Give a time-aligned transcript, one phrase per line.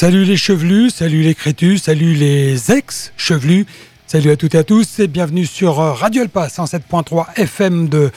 [0.00, 3.66] Salut les chevelus, salut les crétus, salut les ex-chevelus,
[4.06, 8.10] salut à toutes et à tous et bienvenue sur euh, Radio Alpa 107.3 FM de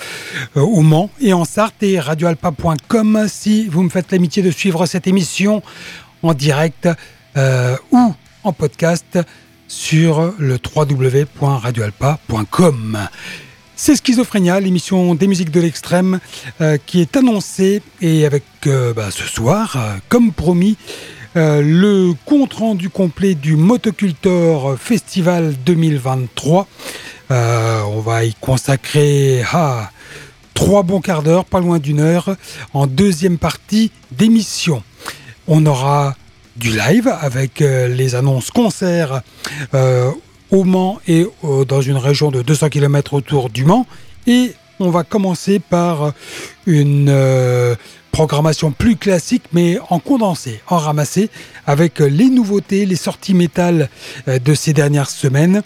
[0.55, 5.61] euh, et en Sarthe et radioalpa.com si vous me faites l'amitié de suivre cette émission
[6.21, 6.87] en direct
[7.35, 9.19] euh, ou en podcast
[9.67, 13.09] sur le www.radioalpa.com.
[13.75, 16.21] C'est Schizophrénia, l'émission des musiques de l'extrême
[16.61, 18.45] euh, qui est annoncée et avec
[18.95, 20.77] bah, ce soir, comme promis,
[21.35, 26.67] euh, le compte rendu complet du Motocultor Festival 2023.
[27.31, 29.89] Euh, on va y consacrer ah,
[30.53, 32.35] trois bons quarts d'heure, pas loin d'une heure,
[32.73, 34.83] en deuxième partie d'émission.
[35.47, 36.15] On aura
[36.55, 39.23] du live avec euh, les annonces concerts
[40.51, 41.25] au Mans et
[41.67, 43.87] dans une région de 200 km autour du Mans.
[44.27, 46.13] Et on va commencer par
[46.67, 47.09] une
[48.13, 51.29] programmation plus classique, mais en condensé, en ramassé,
[51.65, 53.89] avec les nouveautés, les sorties métal
[54.27, 55.63] euh, de ces dernières semaines.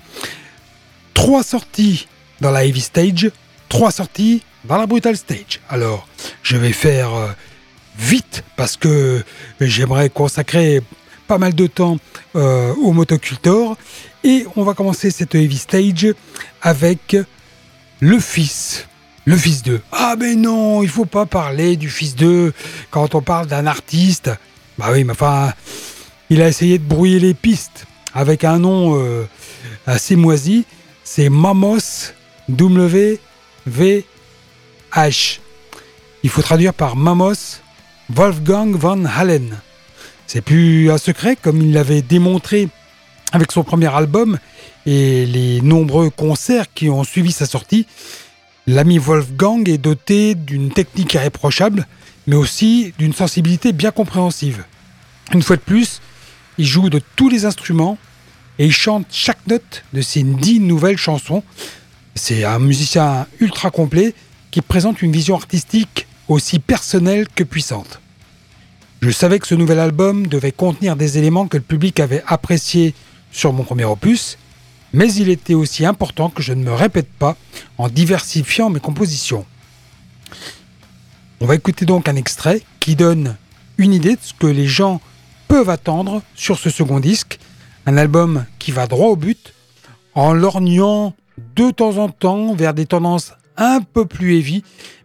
[1.13, 2.07] Trois sorties
[2.39, 3.29] dans la Heavy Stage,
[3.67, 5.59] trois sorties dans la Brutal Stage.
[5.69, 6.07] Alors,
[6.41, 7.27] je vais faire euh,
[7.99, 9.23] vite parce que
[9.59, 10.81] j'aimerais consacrer
[11.27, 11.97] pas mal de temps
[12.37, 13.77] euh, au motocultor.
[14.23, 16.13] Et on va commencer cette Heavy Stage
[16.61, 17.17] avec
[17.99, 18.87] le fils
[19.27, 19.81] le fils d'eux.
[19.91, 22.53] Ah mais non, il faut pas parler du fils d'eux
[22.91, 24.31] quand on parle d'un artiste.
[24.77, 25.53] Bah oui, mais enfin,
[26.29, 29.27] il a essayé de brouiller les pistes avec un nom euh,
[29.85, 30.63] assez moisi.
[31.03, 32.13] C'est Mamos
[32.47, 33.19] W
[33.65, 34.05] V
[34.93, 35.39] H.
[36.23, 37.59] Il faut traduire par Mamos
[38.09, 39.59] Wolfgang von Halen.
[40.25, 42.69] C'est plus un secret comme il l'avait démontré
[43.33, 44.39] avec son premier album
[44.85, 47.87] et les nombreux concerts qui ont suivi sa sortie.
[48.69, 51.87] L'ami Wolfgang est doté d'une technique irréprochable,
[52.27, 54.65] mais aussi d'une sensibilité bien compréhensive.
[55.33, 56.01] Une fois de plus,
[56.57, 57.97] il joue de tous les instruments
[58.59, 61.43] et il chante chaque note de ses dix nouvelles chansons.
[62.13, 64.13] C'est un musicien ultra complet
[64.51, 68.01] qui présente une vision artistique aussi personnelle que puissante.
[69.01, 72.93] Je savais que ce nouvel album devait contenir des éléments que le public avait appréciés
[73.31, 74.37] sur mon premier opus,
[74.93, 77.35] mais il était aussi important que je ne me répète pas
[77.77, 79.45] en diversifiant mes compositions.
[81.39, 83.35] On va écouter donc un extrait qui donne
[83.77, 85.01] une idée de ce que les gens
[85.47, 87.39] peuvent attendre sur ce second disque,
[87.85, 89.53] un album qui va droit au but,
[90.15, 91.13] en lorgnant
[91.55, 94.63] de temps en temps vers des tendances un peu plus heavy,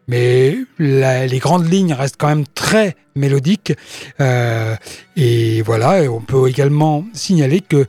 [0.08, 3.72] mais les grandes lignes restent quand même très mélodiques.
[4.20, 4.74] Euh,
[5.16, 7.86] et voilà, on peut également signaler que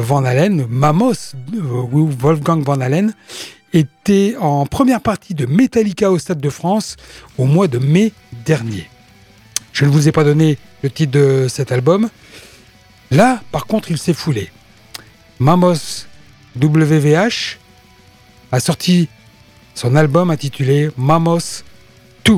[0.00, 1.60] Van Halen, Mamos, euh,
[2.18, 3.12] Wolfgang Van Halen,
[3.72, 6.96] était en première partie de Metallica au Stade de France
[7.38, 8.12] au mois de mai
[8.44, 8.88] dernier.
[9.72, 12.08] Je ne vous ai pas donné le titre de cet album.
[13.10, 14.50] Là, par contre, il s'est foulé.
[15.40, 16.06] Mamos
[16.60, 17.58] WVH
[18.52, 19.08] a sorti
[19.74, 21.64] son album intitulé Mamos
[22.24, 22.34] 2.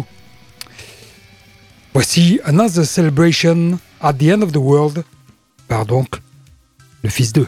[1.92, 5.04] Voici Another Celebration at the End of the World
[5.68, 6.08] par donc
[7.06, 7.46] le fils d'eux.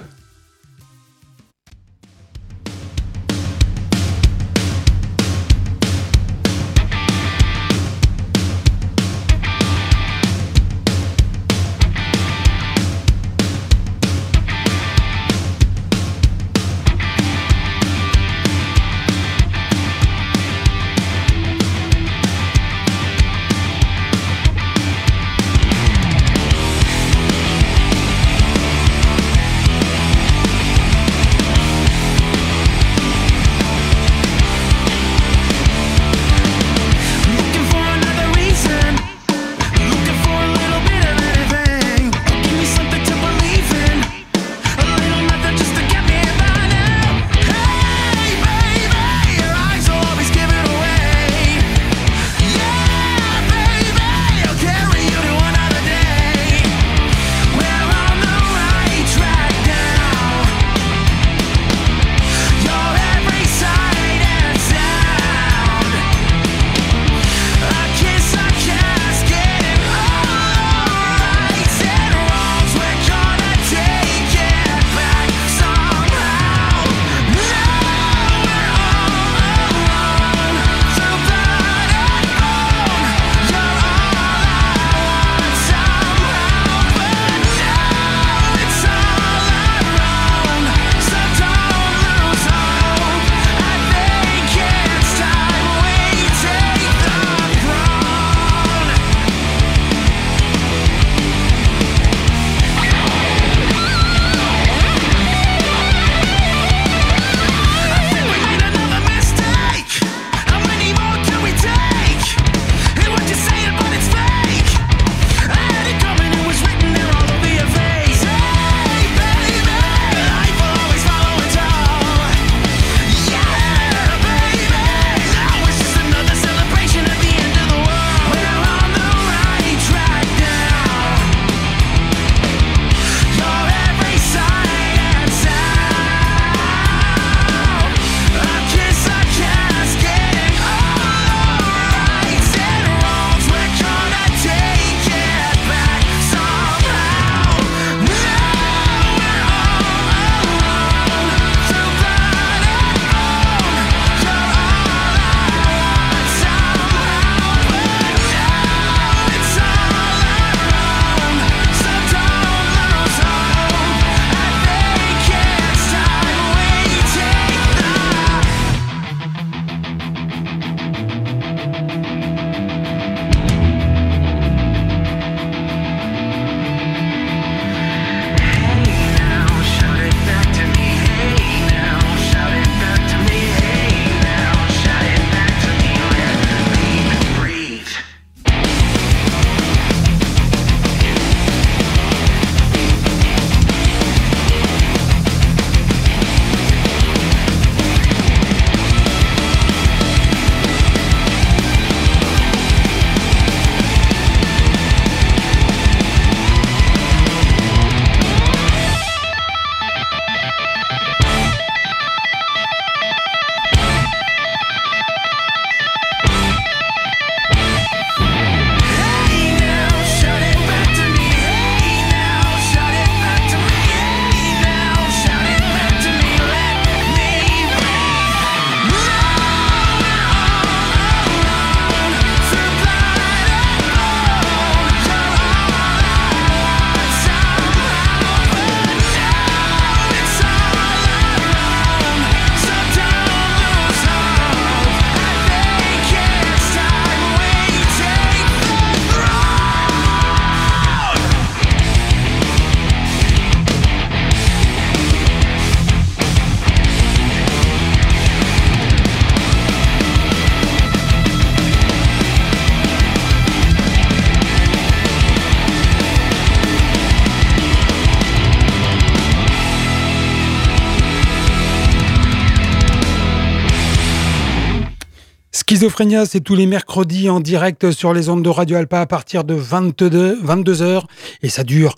[275.69, 279.45] Schizophrénia, c'est tous les mercredis en direct sur les ondes de Radio Alpa à partir
[279.45, 281.03] de 22, 22h
[281.43, 281.95] et ça dure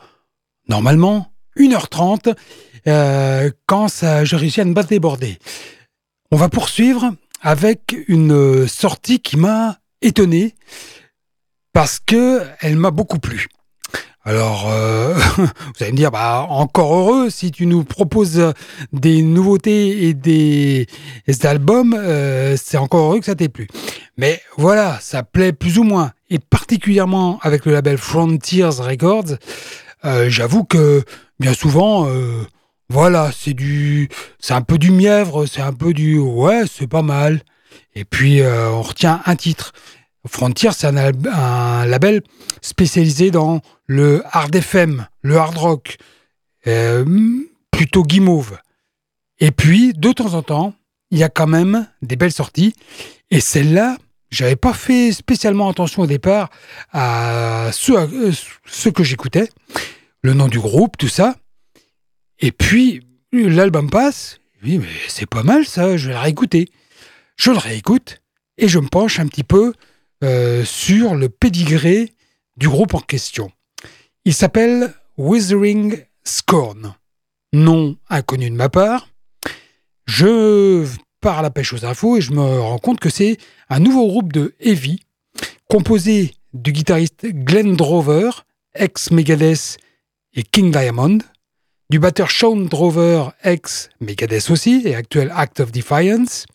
[0.69, 2.35] normalement 1h30
[2.89, 5.39] euh, quand ça, je réussis à ne pas déborder.
[6.33, 7.13] On va poursuivre
[7.43, 10.57] avec une sortie qui m'a étonné
[11.73, 13.47] parce que elle m'a beaucoup plu.
[14.31, 15.45] Alors, euh, vous
[15.81, 18.55] allez me dire, bah, encore heureux si tu nous proposes
[18.93, 20.87] des nouveautés et des,
[21.43, 23.67] albums, euh, c'est encore heureux que ça t'ait plu.
[24.17, 29.35] Mais voilà, ça plaît plus ou moins, et particulièrement avec le label Frontiers Records.
[30.05, 31.03] Euh, j'avoue que
[31.41, 32.07] bien souvent,
[32.89, 34.09] voilà, c'est du,
[34.39, 37.41] c'est un peu du mièvre, c'est un peu du, ouais, c'est pas mal.
[37.97, 39.73] Et puis on retient un titre.
[40.27, 42.23] Frontier, c'est un, label
[42.61, 45.97] spécialisé dans le hard FM, le hard rock,
[46.67, 47.05] euh,
[47.71, 48.59] plutôt guimauve.
[49.39, 50.75] Et puis, de temps en temps,
[51.11, 52.75] il y a quand même des belles sorties.
[53.31, 53.97] Et celle-là,
[54.31, 56.51] j'avais pas fait spécialement attention au départ
[56.93, 58.33] à ce,
[58.67, 59.49] ce que j'écoutais,
[60.23, 61.37] le nom du groupe, tout ça.
[62.39, 64.41] Et puis, l'album passe.
[64.63, 66.69] Oui, mais c'est pas mal ça, je vais le réécouter.
[67.37, 68.21] Je le réécoute
[68.59, 69.73] et je me penche un petit peu
[70.23, 72.13] euh, sur le pédigré
[72.57, 73.51] du groupe en question.
[74.25, 76.95] Il s'appelle Withering Scorn.
[77.53, 79.09] Nom inconnu de ma part.
[80.07, 80.87] Je
[81.21, 84.07] pars à la pêche aux infos et je me rends compte que c'est un nouveau
[84.07, 85.01] groupe de heavy
[85.69, 88.31] composé du guitariste Glenn Drover,
[88.75, 89.79] ex-Megadeth
[90.35, 91.19] et King Diamond,
[91.91, 96.47] du batteur Sean Drover, ex-Megadeth aussi et actuel Act of Defiance,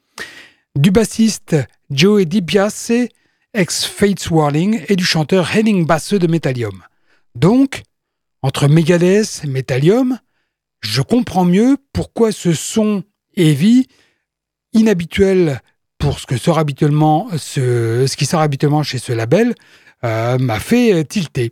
[0.76, 1.56] du bassiste
[1.90, 3.10] Joey DiBiase,
[3.56, 6.84] ex-Fates Warning, et du chanteur Henning Basse de Metallium.
[7.34, 7.84] Donc,
[8.42, 10.20] entre Megadeth et Metallium,
[10.82, 13.04] je comprends mieux pourquoi ce son
[13.36, 13.88] heavy,
[14.74, 15.62] inhabituel
[15.98, 19.56] pour ce, que sort habituellement, ce, ce qui sort habituellement chez ce label,
[20.04, 21.52] euh, m'a fait tilter.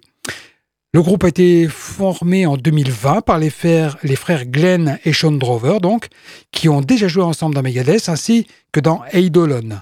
[0.94, 5.32] Le groupe a été formé en 2020 par les frères, les frères Glenn et Sean
[5.32, 6.08] Drover, donc,
[6.52, 9.80] qui ont déjà joué ensemble dans Megadeth ainsi que dans Eidolon.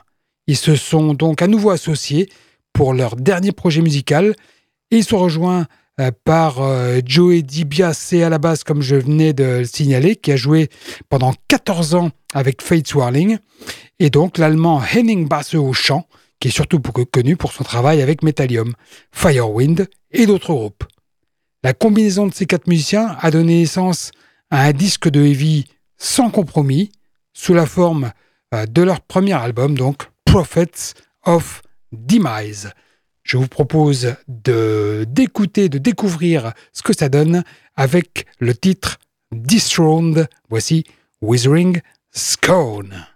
[0.48, 2.30] Ils se sont donc à nouveau associés
[2.74, 4.36] pour leur dernier projet musical
[4.92, 5.68] et ils sont rejoints
[6.00, 10.32] euh, par euh, Joey DiBiase à la base, comme je venais de le signaler, qui
[10.32, 10.70] a joué
[11.10, 13.38] pendant 14 ans avec Fate Swirling,
[14.00, 16.08] et donc l'allemand Henning Basse au chant,
[16.40, 18.74] qui est surtout connu pour son travail avec Metallium,
[19.12, 20.86] Firewind et d'autres groupes.
[21.64, 24.12] La combinaison de ces quatre musiciens a donné naissance
[24.50, 25.66] à un disque de heavy
[25.98, 26.92] sans compromis,
[27.34, 28.12] sous la forme
[28.56, 30.94] euh, de leur premier album, donc Prophets
[31.26, 31.62] of
[31.92, 32.72] Demise.
[33.22, 37.44] Je vous propose de d'écouter, de découvrir ce que ça donne
[37.76, 38.98] avec le titre
[39.34, 40.30] Dethroned.
[40.48, 40.86] Voici
[41.22, 43.08] Withering Scone.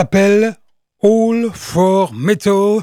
[0.00, 0.56] Ils s'appellent
[1.02, 2.78] All for Metal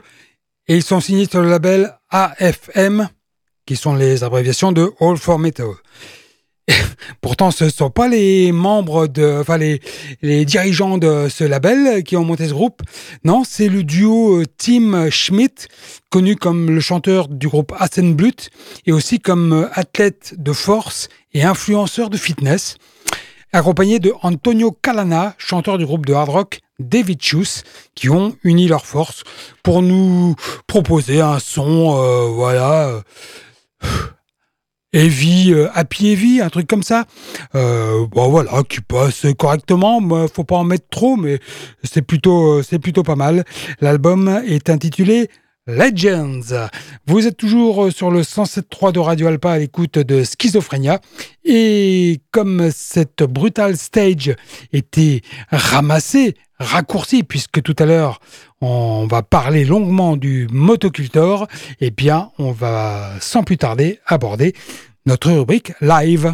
[0.67, 3.10] et ils sont signés sur le label AFM,
[3.65, 5.65] qui sont les abréviations de All for Metal.
[7.21, 9.82] Pourtant, ce ne sont pas les membres de, enfin les,
[10.21, 12.84] les dirigeants de ce label qui ont monté ce groupe.
[13.23, 15.69] Non, c'est le duo euh, Tim Schmidt,
[16.12, 18.51] connu comme le chanteur du groupe Assenblut
[18.86, 22.77] et aussi comme euh, athlète de force et influenceur de fitness,
[23.58, 27.63] accompagné de Antonio Calana, chanteur du groupe de hard rock David Chus,
[27.96, 29.24] qui ont uni leurs forces
[29.63, 30.36] pour nous
[30.67, 33.02] proposer un son, euh, voilà
[34.93, 37.06] heavy, euh, happy heavy, un truc comme ça.
[37.56, 40.02] Euh, bon voilà, qui passe correctement.
[40.34, 41.39] Faut pas en mettre trop, mais
[41.84, 43.43] c'est plutôt, euh, c'est plutôt pas mal.
[43.82, 45.30] L'album est intitulé
[45.67, 46.69] Legends.
[47.08, 51.01] Vous êtes toujours sur le 107.3 de Radio Alpa à l'écoute de Schizophrénia.
[51.43, 54.34] Et comme cette brutale stage
[54.71, 58.19] était ramassée, raccourcie, puisque tout à l'heure
[58.62, 61.47] on va parler longuement du motocultor,
[61.82, 64.53] eh bien on va sans plus tarder aborder
[65.06, 66.34] notre rubrique live.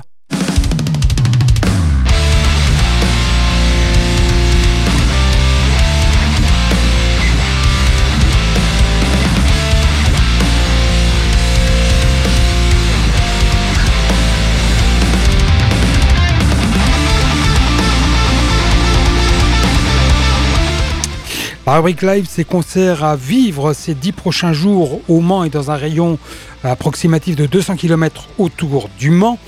[21.65, 25.77] Rubrique live, c'est concert à vivre ces dix prochains jours au Mans et dans un
[25.77, 26.19] rayon
[26.61, 29.39] approximatif de 200 km autour du Mans.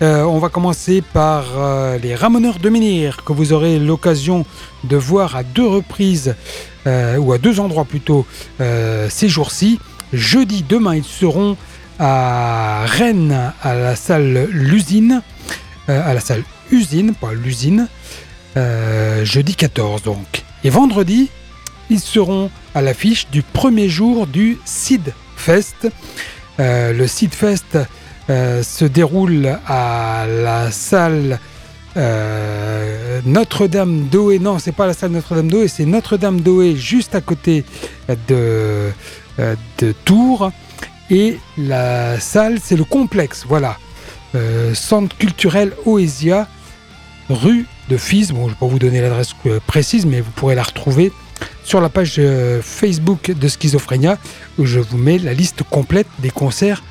[0.00, 4.46] Euh, on va commencer par euh, les Ramoneurs de Menhir que vous aurez l'occasion
[4.84, 6.36] de voir à deux reprises,
[6.86, 8.24] euh, ou à deux endroits plutôt,
[8.58, 9.78] ces jours-ci.
[10.14, 11.58] Jeudi, demain, ils seront
[11.98, 15.20] à Rennes, à la salle L'Usine,
[15.86, 17.88] à la salle Usine, pas l'usine,
[18.56, 20.44] jeudi 14 donc.
[20.64, 21.28] Et vendredi,
[21.90, 25.88] ils seront à l'affiche du premier jour du Seed Fest.
[26.60, 27.78] Euh, le Seed Fest
[28.30, 31.38] euh, se déroule à la salle
[31.96, 34.38] euh, Notre-Dame d'Oé.
[34.38, 37.64] Non, c'est pas la salle Notre-Dame d'Oé, c'est Notre-Dame d'Oé juste à côté
[38.28, 38.90] de,
[39.38, 40.52] de Tours.
[41.10, 43.78] Et la salle, c'est le complexe, voilà.
[44.74, 46.46] Centre culturel Oesia,
[47.30, 48.30] rue de Fils.
[48.30, 49.34] Bon, je ne vais pas vous donner l'adresse
[49.66, 51.10] précise, mais vous pourrez la retrouver
[51.64, 54.18] sur la page euh, Facebook de Schizophrénia
[54.58, 56.82] où je vous mets la liste complète des concerts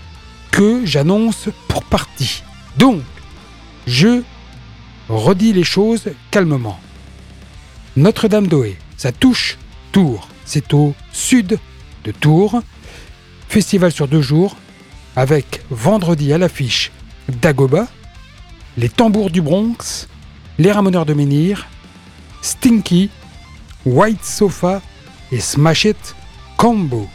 [0.52, 2.44] que j'annonce pour partie.
[2.78, 3.02] Donc,
[3.86, 4.22] je
[5.10, 6.80] redis les choses calmement.
[7.96, 9.58] Notre-Dame d'Oé, ça touche
[9.92, 10.28] Tours.
[10.46, 11.58] C'est au sud
[12.04, 12.62] de Tours.
[13.50, 14.58] Festival sur deux jours
[15.16, 16.92] avec vendredi à l'affiche
[17.42, 17.88] Dagoba,
[18.78, 20.08] les tambours du Bronx,
[20.60, 21.68] les ramoneurs de menhir,
[22.42, 23.10] Stinky,
[23.88, 24.82] White Sofa
[25.32, 26.16] et Smash It
[26.58, 27.08] Combo.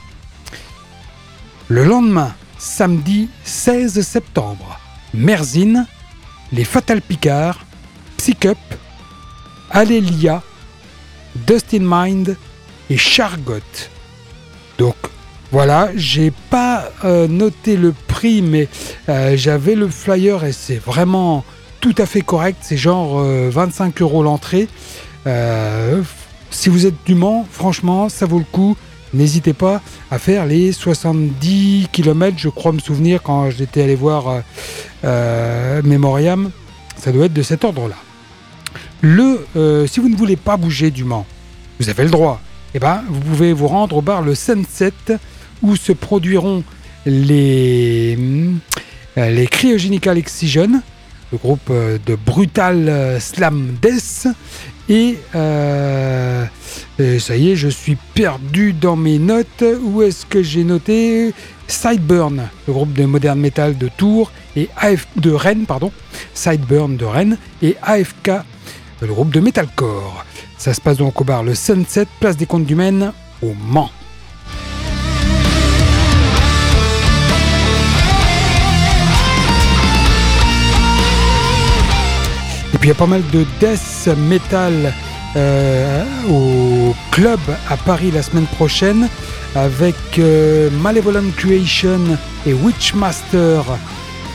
[1.69, 4.81] Le lendemain, samedi 16 septembre,
[5.13, 5.87] Merzine,
[6.51, 7.67] les Fatal Picard,
[8.17, 8.57] Psycup,
[9.71, 10.43] Alélia,
[11.47, 12.37] Dustin Mind
[12.89, 13.61] et Chargot.
[14.79, 14.97] Donc
[15.51, 18.69] voilà, j'ai pas euh, noté le prix, mais
[19.11, 21.45] euh, j'avais le flyer et c'est vraiment
[21.81, 22.59] tout à fait correct.
[22.63, 24.69] C'est genre 25 euh, euros l'entrée.
[26.53, 28.77] Si vous êtes du Mans, franchement, ça vaut le coup.
[29.15, 34.29] N'hésitez pas à faire les 70 km, je crois me souvenir quand j'étais allé voir
[34.29, 34.41] euh,
[35.05, 36.51] euh, Memoriam.
[36.99, 37.97] Ça doit être de cet ordre-là.
[39.01, 41.27] Le, euh, si vous ne voulez pas bouger du Mans,
[41.81, 42.41] vous avez le droit.
[42.75, 44.93] Eh ben, vous pouvez vous rendre au bar le Sunset
[45.62, 46.65] où se produiront
[47.07, 48.17] les,
[49.17, 50.83] les Cryogenical Excision,
[51.33, 54.29] le groupe de Brutal Slam Death
[54.90, 56.45] euh,
[56.99, 59.64] et, ça y est, je suis perdu dans mes notes.
[59.83, 61.33] Où est-ce que j'ai noté
[61.68, 65.90] Sideburn, le groupe de modern metal de Tours et AF de Rennes, pardon.
[66.35, 68.31] Sideburn de Rennes et AFK,
[69.01, 70.25] le groupe de metalcore.
[70.59, 73.90] Ça se passe donc au bar Le Sunset, place des Comptes du Maine, au Mans.
[82.83, 84.92] Puis il y a pas mal de death metal
[85.37, 87.38] euh, au club
[87.71, 89.09] à Paris la semaine prochaine
[89.55, 92.01] avec euh, Malevolent Creation
[92.45, 93.62] et Witchmaster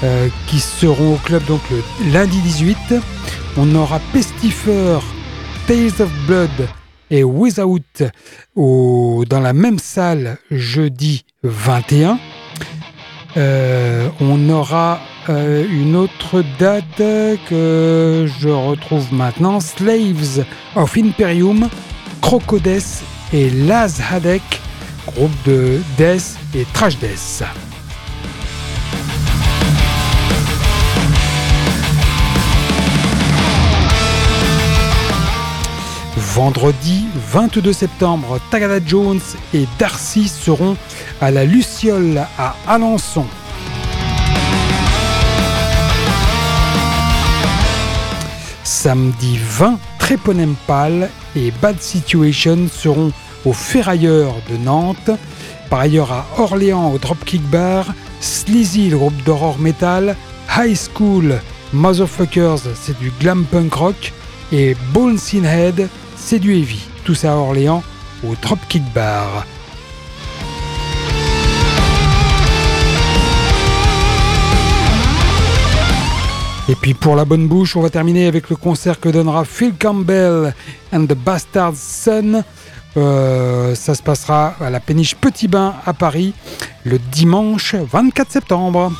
[0.01, 2.77] euh, qui seront au club donc le lundi 18.
[3.57, 4.99] On aura Pestifer,
[5.67, 6.69] Tales of Blood
[7.11, 7.81] et Without
[8.55, 12.17] au, dans la même salle jeudi 21.
[13.35, 16.97] on aura euh, une autre date
[17.49, 21.69] que je retrouve maintenant, Slaves of Imperium,
[22.21, 22.81] Crocodes
[23.33, 24.41] et Laz Hadek,
[25.05, 27.43] groupe de death et trash death.
[36.15, 39.19] Vendredi 22 septembre, Tagada Jones
[39.53, 40.77] et Darcy seront
[41.19, 43.25] à la Luciole à Alençon.
[48.67, 53.13] Samedi 20, Tréponempal et Bad Situation seront
[53.45, 55.09] au Ferrailleur de Nantes.
[55.69, 57.85] Par ailleurs, à Orléans, au Dropkick Bar,
[58.19, 60.17] Sleazy, le groupe d'horror metal,
[60.57, 61.39] High School,
[61.71, 64.13] Motherfuckers, c'est du glam punk rock,
[64.51, 66.81] et Bones in Head, c'est du heavy.
[67.05, 67.83] Tout ça à Orléans,
[68.25, 69.45] au Dropkick Bar.
[76.69, 79.73] Et puis pour la bonne bouche, on va terminer avec le concert que donnera Phil
[79.79, 80.53] Campbell
[80.91, 82.43] and the Bastard Son.
[82.97, 86.33] Euh, ça se passera à la péniche Petit Bain à Paris
[86.83, 88.91] le dimanche 24 septembre.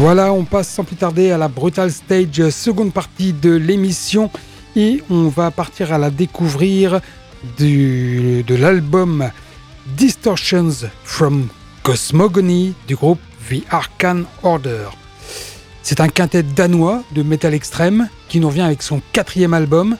[0.00, 4.30] Voilà, on passe sans plus tarder à la Brutal Stage, seconde partie de l'émission,
[4.74, 7.00] et on va partir à la découvrir
[7.58, 9.30] de l'album
[9.96, 11.48] Distortions from
[11.82, 14.88] Cosmogony du groupe The Arcane Order.
[15.82, 19.96] C'est un quintet danois de metal extrême qui nous revient avec son quatrième album.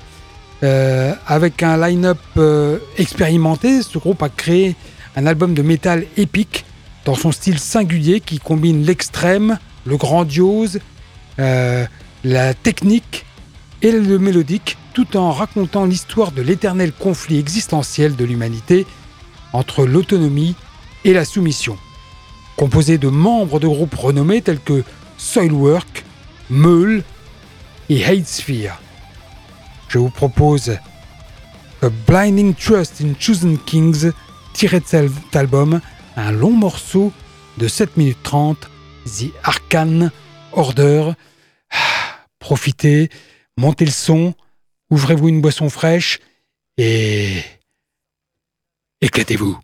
[0.63, 4.77] Euh, avec un line-up euh, expérimenté, ce groupe a créé
[5.17, 6.67] un album de métal épique
[7.07, 10.79] dans son style singulier qui combine l'extrême, le grandiose,
[11.39, 11.87] euh,
[12.25, 13.25] la technique
[13.81, 18.87] et le mélodique, tout en racontant l'histoire de l'éternel conflit existentiel de l'humanité
[19.53, 20.55] entre l'autonomie
[21.05, 21.79] et la soumission.
[22.57, 24.85] Composé de membres de groupes renommés tels que
[25.17, 26.05] Soilwork,
[26.51, 27.03] Meul
[27.89, 28.79] et Hatesphere.
[29.89, 30.77] Je vous propose
[31.83, 34.13] A Blinding Trust in Chosen Kings,
[34.53, 35.81] tiré de cet album,
[36.17, 37.13] un long morceau
[37.59, 38.71] de 7 minutes 30
[39.07, 40.11] The Arcane
[40.53, 41.13] Order.
[41.71, 41.77] Ah,
[42.39, 43.11] profitez,
[43.57, 44.35] montez le son,
[44.91, 46.21] ouvrez-vous une boisson fraîche
[46.77, 47.43] et
[49.01, 49.59] éclatez-vous.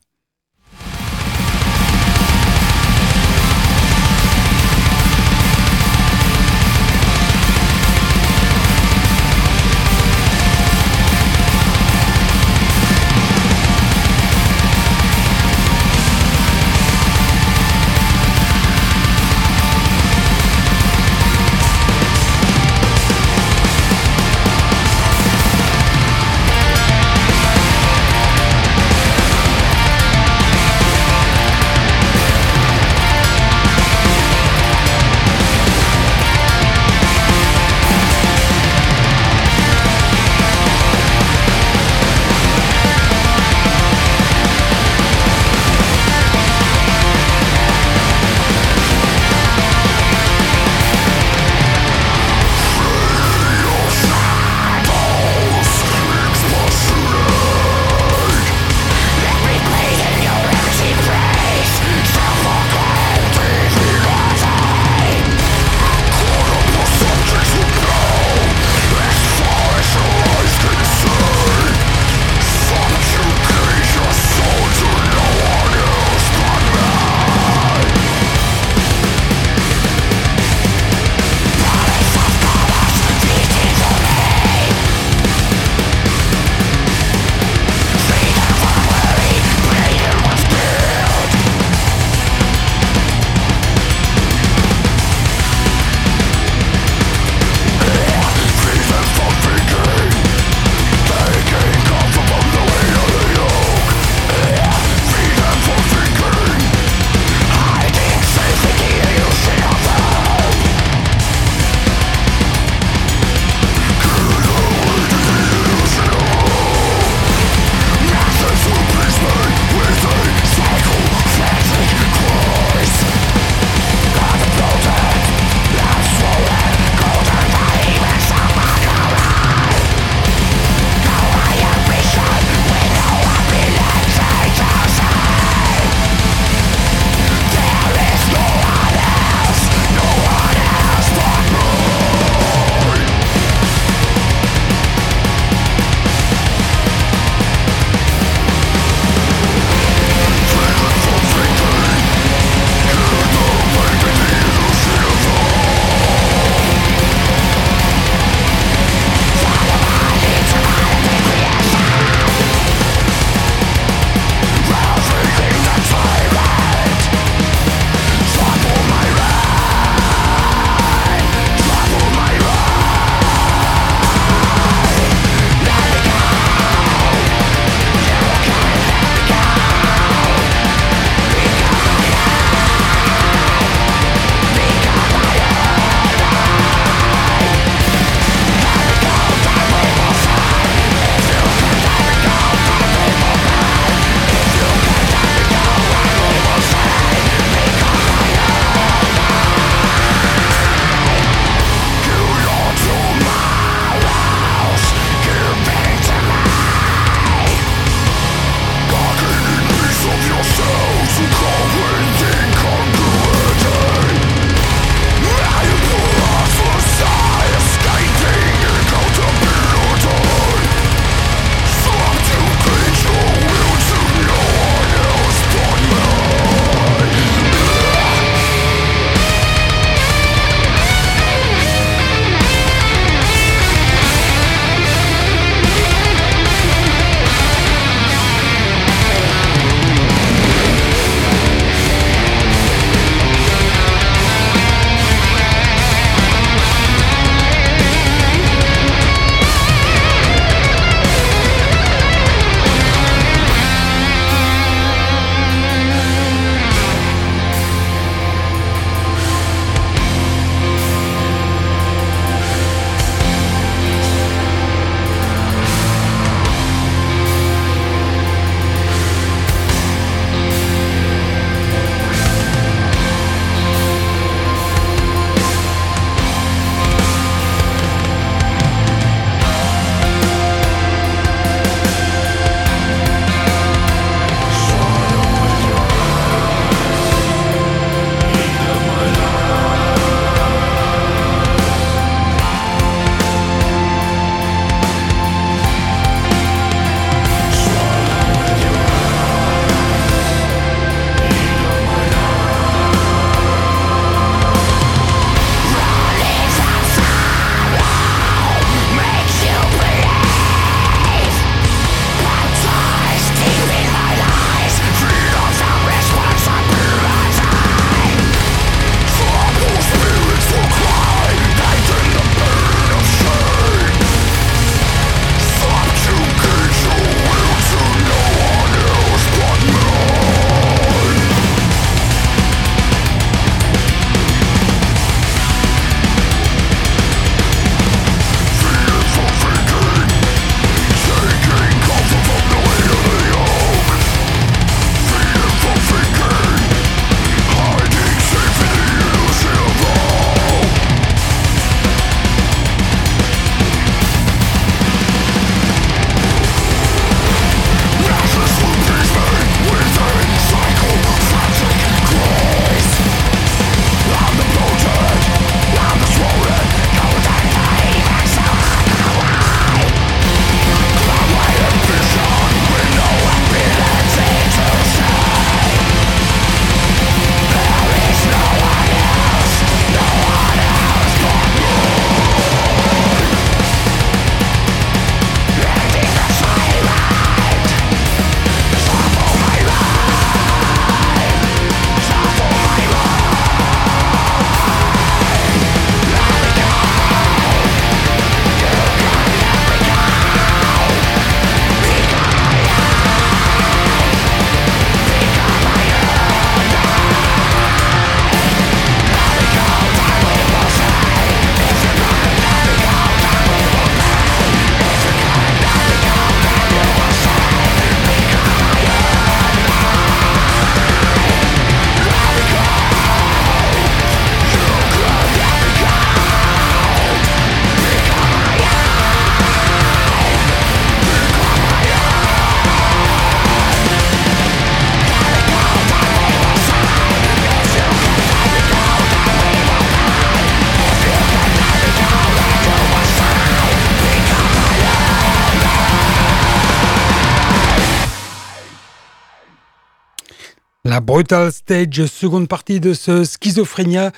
[451.16, 454.12] Brutal Stage, seconde partie de ce Schizophrénia.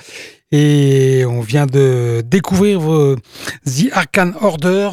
[0.51, 2.81] Et on vient de découvrir
[3.65, 4.89] The Arcane Order.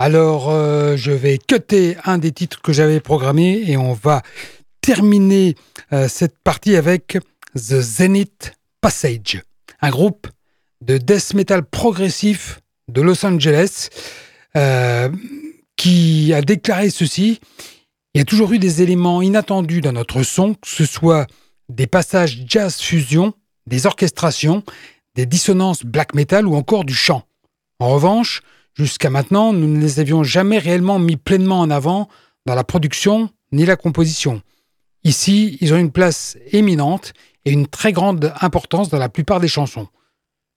[0.00, 4.22] Alors, euh, je vais cutter un des titres que j'avais programmé et on va
[4.80, 5.54] terminer
[5.92, 7.18] euh, cette partie avec
[7.54, 9.40] The Zenith Passage,
[9.80, 10.26] un groupe
[10.80, 12.58] de death metal progressif
[12.88, 13.90] de Los Angeles
[14.56, 15.08] euh,
[15.76, 17.38] qui a déclaré ceci.
[18.14, 21.26] Il y a toujours eu des éléments inattendus dans notre son, que ce soit
[21.68, 23.34] des passages jazz fusion,
[23.66, 24.62] des orchestrations,
[25.14, 27.24] des dissonances black metal ou encore du chant.
[27.80, 28.42] En revanche,
[28.74, 32.08] jusqu'à maintenant, nous ne les avions jamais réellement mis pleinement en avant
[32.46, 34.42] dans la production ni la composition.
[35.04, 37.12] Ici, ils ont une place éminente
[37.44, 39.88] et une très grande importance dans la plupart des chansons.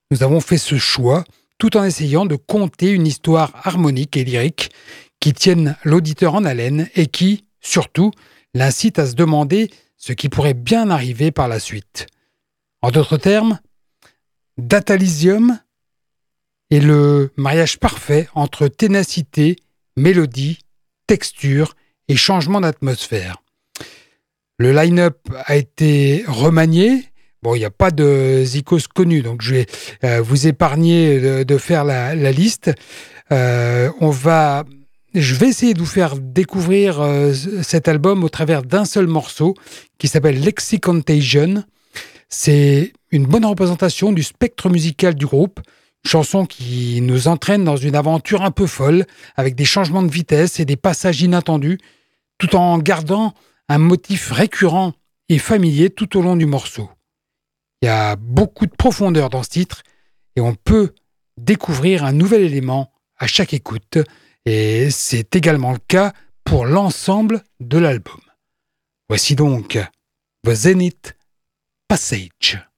[0.10, 1.24] Nous avons fait ce choix
[1.58, 4.72] tout en essayant de conter une histoire harmonique et lyrique
[5.22, 8.12] qui tienne l'auditeur en haleine et qui, surtout,
[8.54, 12.08] l'incite à se demander ce qui pourrait bien arriver par la suite.
[12.82, 13.60] En d'autres termes,
[14.58, 15.60] Datalysium
[16.72, 19.58] est le mariage parfait entre ténacité,
[19.96, 20.60] mélodie,
[21.06, 21.76] texture
[22.08, 23.38] et changement d'atmosphère.
[24.58, 27.06] Le line-up a été remanié.
[27.44, 29.66] Bon, il n'y a pas de zikos connus, donc je vais
[30.04, 32.72] euh, vous épargner de, faire la, liste.
[33.32, 34.64] Euh, on va
[35.14, 37.34] je vais essayer de vous faire découvrir euh,
[37.64, 39.56] cet album au travers d'un seul morceau
[39.98, 41.64] qui s'appelle Lexicontagion.
[42.30, 45.60] C'est une bonne représentation du spectre musical du groupe,
[46.06, 49.06] une chanson qui nous entraîne dans une aventure un peu folle,
[49.36, 51.78] avec des changements de vitesse et des passages inattendus,
[52.38, 53.34] tout en gardant
[53.68, 54.94] un motif récurrent
[55.28, 56.90] et familier tout au long du morceau.
[57.82, 59.84] Il y a beaucoup de profondeur dans ce titre
[60.36, 60.94] et on peut
[61.38, 63.98] découvrir un nouvel élément à chaque écoute.
[64.46, 66.14] Et c'est également le cas
[66.44, 68.20] pour l'ensemble de l'album.
[69.10, 69.78] Voici donc
[70.46, 71.16] The Zenith
[71.88, 72.71] Passage.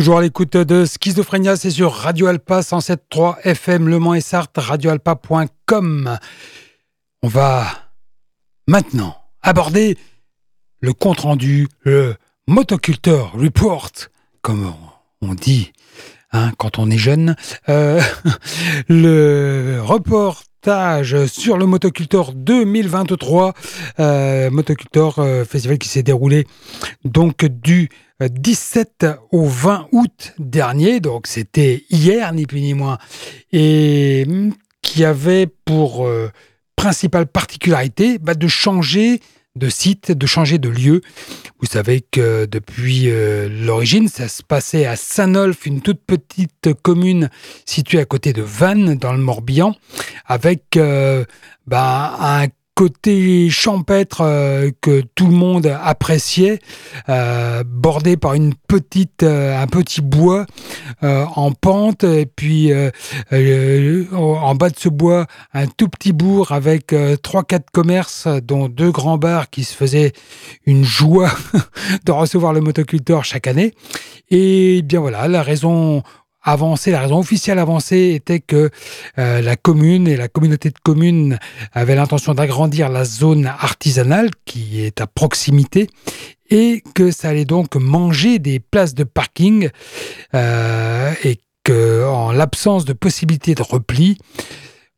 [0.00, 4.56] Toujours à l'écoute de Schizophrénia, c'est sur Radio Alpa 107.3 FM Le Mans et Sarthe,
[4.56, 6.18] radioalpa.com.
[7.22, 7.66] On va
[8.66, 9.98] maintenant aborder
[10.80, 12.14] le compte-rendu, le
[12.46, 13.90] Motoculteur Report,
[14.40, 14.72] comme
[15.20, 15.70] on dit
[16.32, 17.36] hein, quand on est jeune.
[17.68, 18.00] Euh,
[18.88, 23.52] le reportage sur le Motoculteur 2023,
[23.98, 24.48] euh,
[25.18, 26.46] euh, festival qui s'est déroulé
[27.04, 27.90] donc du
[28.28, 32.98] 17 au 20 août dernier, donc c'était hier ni plus ni moins,
[33.52, 34.26] et
[34.82, 36.30] qui avait pour euh,
[36.76, 39.20] principale particularité bah, de changer
[39.56, 41.00] de site, de changer de lieu.
[41.60, 47.30] Vous savez que depuis euh, l'origine, ça se passait à Saint-Nolf, une toute petite commune
[47.66, 49.74] située à côté de Vannes, dans le Morbihan,
[50.24, 51.24] avec euh,
[51.66, 56.60] bah, un côté champêtre euh, que tout le monde appréciait,
[57.08, 60.46] euh, bordé par une petite, euh, un petit bois
[61.02, 67.42] en pente, et puis en bas de ce bois, un tout petit bourg avec trois,
[67.42, 70.12] quatre commerces, dont deux grands bars qui se faisaient
[70.66, 71.30] une joie
[72.04, 73.72] de recevoir le motoculteur chaque année.
[74.30, 76.02] Et bien voilà, la raison
[76.46, 78.70] la raison officielle avancée était que
[79.18, 81.38] euh, la commune et la communauté de communes
[81.72, 85.88] avaient l'intention d'agrandir la zone artisanale qui est à proximité
[86.50, 89.68] et que ça allait donc manger des places de parking
[90.34, 94.16] euh, et que en l'absence de possibilité de repli,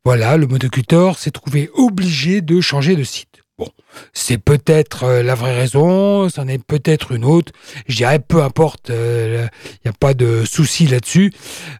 [0.05, 3.32] voilà, le motoculteur s'est trouvé obligé de changer de site.
[3.59, 3.69] Bon,
[4.13, 7.51] c'est peut-être euh, la vraie raison, c'en est peut-être une autre.
[7.87, 9.47] Je dirais peu importe, il euh,
[9.85, 11.31] n'y a pas de souci là-dessus.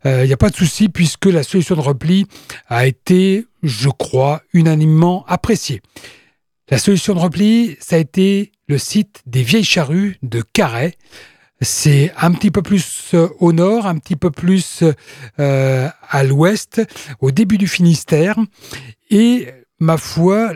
[0.05, 2.28] Il euh, n'y a pas de souci puisque la solution de repli
[2.67, 5.82] a été, je crois, unanimement appréciée.
[6.69, 10.93] La solution de repli, ça a été le site des Vieilles Charrues de Carhaix.
[11.59, 14.84] C'est un petit peu plus au nord, un petit peu plus
[15.38, 16.82] à l'ouest,
[17.19, 18.38] au début du Finistère.
[19.09, 19.47] Et
[19.84, 20.53] ma foi,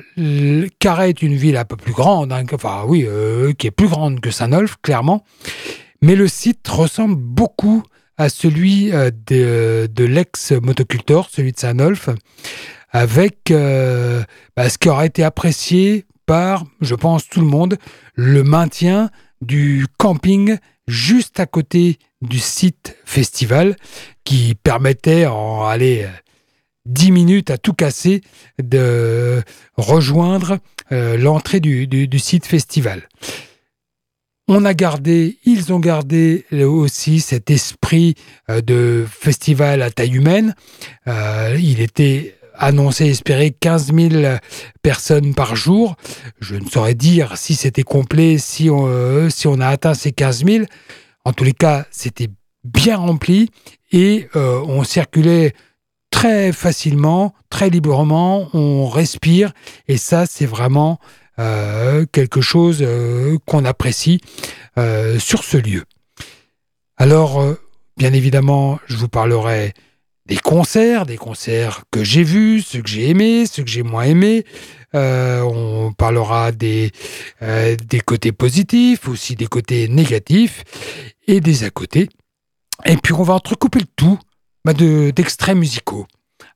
[0.80, 3.90] Carré est une ville un peu plus grande, hein, enfin oui, euh, qui est plus
[3.90, 5.24] grande que Saint-Nolf, clairement,
[6.02, 7.84] mais le site ressemble beaucoup
[8.18, 12.10] à celui euh, de, l'ex-motoculteur, celui de Saint-Nolf,
[12.92, 14.24] avec euh,
[14.56, 17.78] bah, ce qui aurait été apprécié par, je pense, tout le monde,
[18.16, 19.10] le maintien
[19.42, 20.58] du camping
[20.88, 23.76] juste à côté du site festival
[24.24, 26.08] qui permettait en aller
[26.88, 28.22] 10 minutes à tout casser
[28.62, 29.44] de
[29.76, 30.60] rejoindre
[30.92, 33.08] euh, l'entrée du, site festival.
[34.48, 38.16] On a gardé, ils ont gardé aussi cet esprit
[38.50, 40.56] euh, de festival à taille humaine.
[41.08, 44.38] Euh, il était annoncé, espéré 15 000
[44.82, 45.96] personnes par jour.
[46.40, 50.46] Je ne saurais dire si c'était complet, si on, si on a atteint ces 15
[50.46, 50.66] 000.
[51.24, 52.30] En tous les cas, c'était
[52.64, 53.50] bien rempli
[53.92, 55.54] et on circulait
[56.12, 59.54] très facilement, très librement, on respire
[59.88, 61.00] et ça c'est vraiment
[61.40, 64.20] euh, quelque chose euh, qu'on apprécie
[64.80, 65.84] euh, sur ce lieu.
[66.98, 67.46] Alors,
[67.96, 69.74] bien évidemment, je vous parlerai
[70.26, 74.06] des concerts, des concerts que j'ai vus, ceux que j'ai aimés, ceux que j'ai moins
[74.06, 74.46] aimés.
[74.94, 76.92] on parlera des,
[77.40, 80.64] des côtés positifs, aussi des côtés négatifs
[81.28, 82.10] et des à côté.
[82.86, 84.18] Et puis on va entrecouper le tout
[84.66, 86.08] bah, d'extraits musicaux.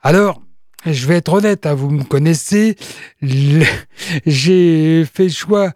[0.01, 0.41] Alors,
[0.85, 2.75] je vais être honnête, hein, vous me connaissez,
[3.21, 5.71] j'ai fait choix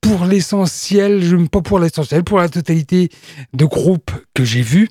[0.00, 3.08] pour l'essentiel, pas pour l'essentiel, pour la totalité
[3.54, 4.88] de groupes que j'ai vus.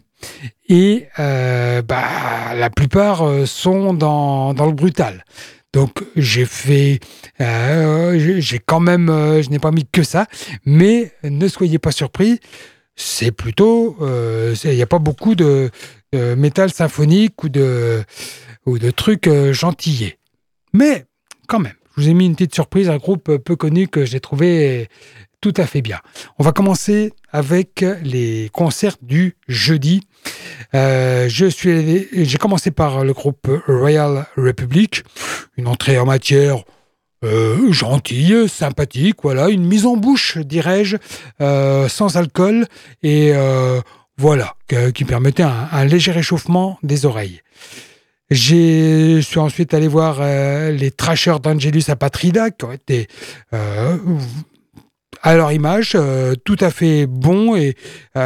[0.70, 5.26] Et euh, bah, la plupart euh, sont dans, dans le brutal.
[5.74, 7.00] Donc j'ai fait,
[7.40, 10.28] euh, j'ai quand même, je n'ai pas mis que ça,
[10.66, 12.42] mais ne soyez pas surpris,
[12.98, 15.72] c'est plutôt, il n'y a pas beaucoup de,
[16.14, 18.04] de métal symphonique ou de,
[18.66, 20.18] ou de trucs euh, gentillés.
[20.74, 21.06] Mais
[21.48, 24.20] quand même, je vous ai mis une petite surprise, un groupe peu connu que j'ai
[24.20, 24.90] trouvé
[25.40, 26.00] tout à fait bien.
[26.38, 30.02] On va commencer avec les concerts du jeudi.
[30.76, 35.04] Euh, je suis, j'ai commencé par le groupe Royal Republic,
[35.58, 36.64] une entrée en matière
[37.24, 40.98] euh, gentille, sympathique, voilà, une mise en bouche, dirais-je,
[41.40, 42.68] sans alcool
[43.02, 43.34] et
[44.22, 44.54] voilà,
[44.94, 47.42] qui permettait un, léger réchauffement des oreilles.
[48.30, 53.08] Je suis ensuite allé voir euh, les Trashers d'Angelus à Patrida, qui ont été
[53.52, 53.98] euh,
[55.24, 57.76] à leur image, euh, tout à fait bon et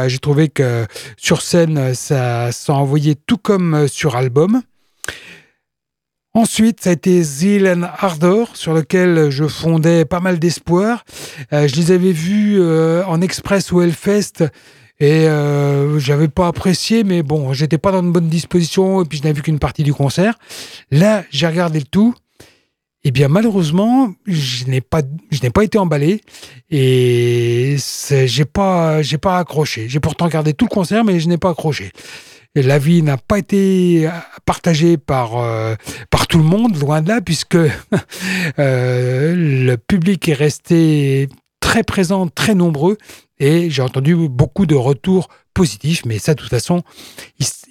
[0.06, 0.86] j'ai trouvé que
[1.16, 4.60] sur scène, ça envoyé tout comme sur album.
[6.34, 11.06] Ensuite, ça a été Zeal and Ardor, sur lequel je fondais pas mal d'espoir.
[11.50, 14.44] je les avais vus en express au Hellfest
[14.98, 19.18] Et euh, j'avais pas apprécié, mais bon, j'étais pas dans une bonne disposition et puis
[19.18, 20.38] je n'avais vu qu'une partie du concert.
[20.90, 22.14] Là, j'ai regardé le tout.
[23.04, 26.22] Et eh bien malheureusement, je n'ai pas, je n'ai pas été emballé
[26.70, 27.76] et
[28.10, 29.88] j'ai pas, j'ai pas accroché.
[29.88, 31.92] J'ai pourtant regardé tout le concert, mais je n'ai pas accroché.
[32.56, 34.08] L'avis n'a pas été
[34.44, 35.74] partagé par, euh,
[36.10, 37.54] par tout le monde, loin de là, puisque
[38.58, 41.28] euh, le public est resté
[41.60, 42.96] très présent, très nombreux,
[43.38, 46.82] et j'ai entendu beaucoup de retours positifs, mais ça, de toute façon,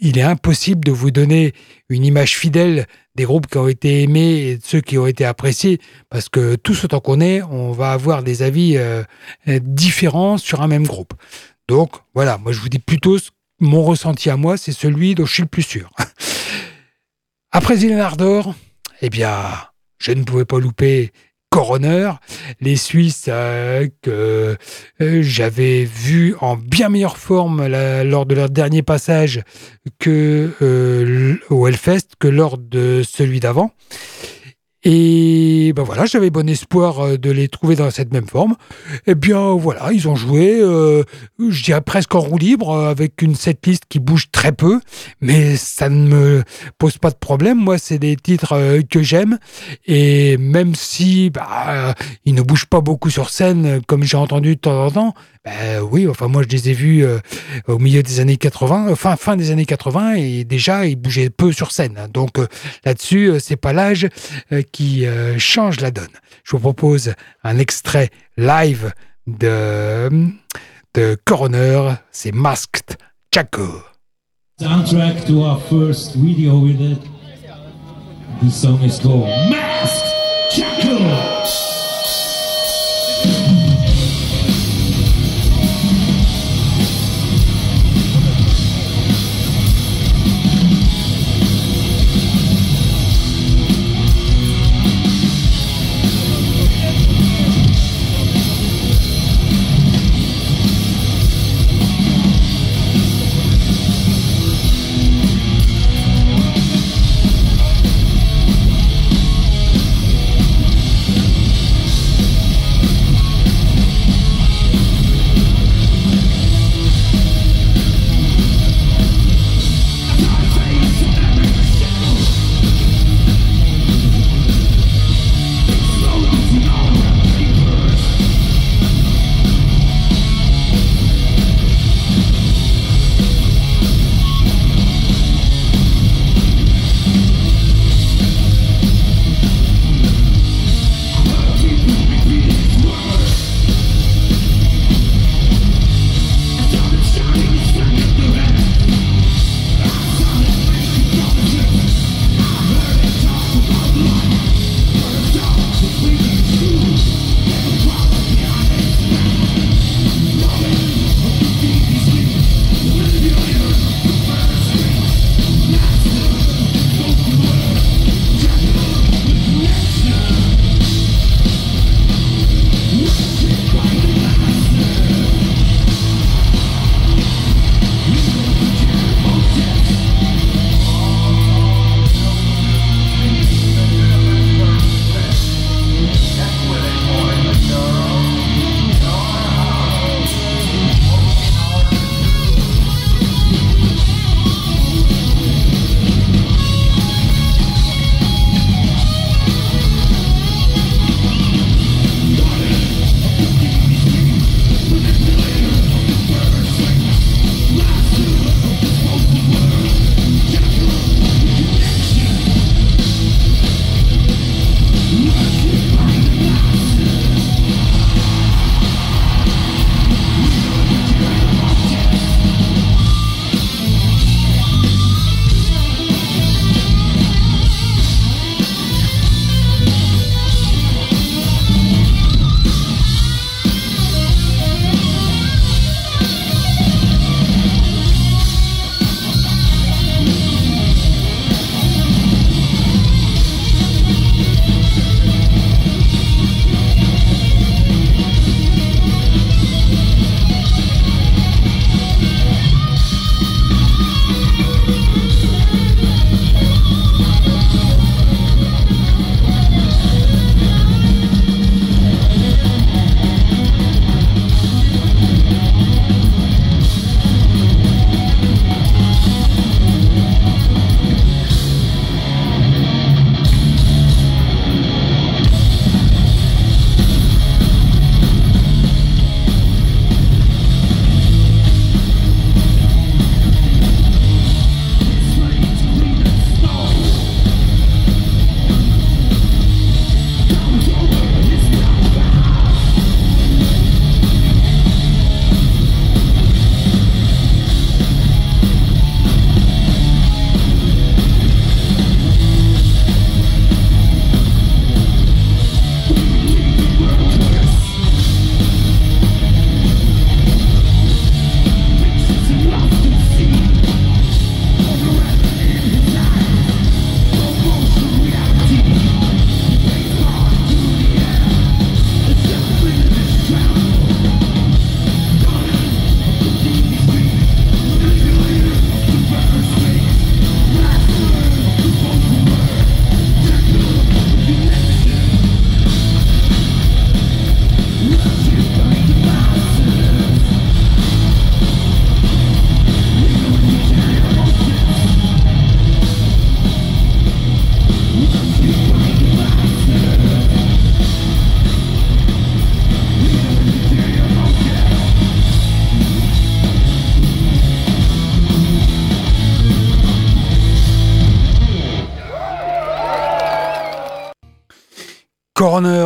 [0.01, 1.53] il, est impossible de vous donner
[1.89, 5.23] une image fidèle des groupes qui ont été aimés et de ceux qui ont été
[5.23, 9.03] appréciés, parce que tout ce qu'on est, on va avoir des avis euh,
[9.61, 11.13] différents sur un même groupe.
[11.67, 13.17] Donc voilà, moi je vous dis plutôt
[13.59, 15.89] mon ressenti à moi, c'est celui dont je suis le plus sûr.
[17.51, 18.53] Après Zéline Ardor,
[19.01, 19.39] eh bien,
[19.97, 21.11] je ne pouvais pas louper
[21.55, 22.11] Coroner,
[22.59, 24.57] les Suisses euh, que
[24.99, 27.65] euh, j'avais vus en bien meilleure forme
[28.03, 29.41] lors de leur dernier passage
[29.97, 33.71] que euh, au Hellfest que lors de celui d'avant.
[34.87, 38.55] Et ben voilà, j'avais bon espoir euh, de les trouver dans cette même forme.
[39.07, 41.01] Et eh bien voilà, ils ont joué, euh,
[41.39, 44.79] je dirais presque en roue libre, euh, avec une setlist qui bouge très peu,
[45.21, 46.43] mais ça ne me
[46.77, 47.57] pose pas de problème.
[47.57, 49.39] Moi, c'est des titres que j'aime,
[49.87, 54.61] et même si bah, ils ne bougent pas beaucoup sur scène, comme j'ai entendu de
[54.61, 55.13] temps en temps,
[55.45, 57.19] ben oui, enfin moi je les ai vus euh,
[57.67, 61.29] au milieu des années 80, euh, fin, fin des années 80 et déjà ils bougeaient
[61.29, 61.99] peu sur scène.
[61.99, 62.07] Hein.
[62.11, 62.47] Donc euh,
[62.83, 64.07] là-dessus, c'est pas l'âge
[64.71, 65.05] qui
[65.37, 66.07] change la donne.
[66.43, 68.91] Je vous propose un extrait live
[69.27, 70.09] de,
[70.95, 72.97] de Coroner, c'est Masked
[73.33, 73.83] Chaco.
[74.59, 76.99] Soundtrack to our first video with it.
[78.49, 80.05] Song is called Masked
[80.51, 81.34] Chaco.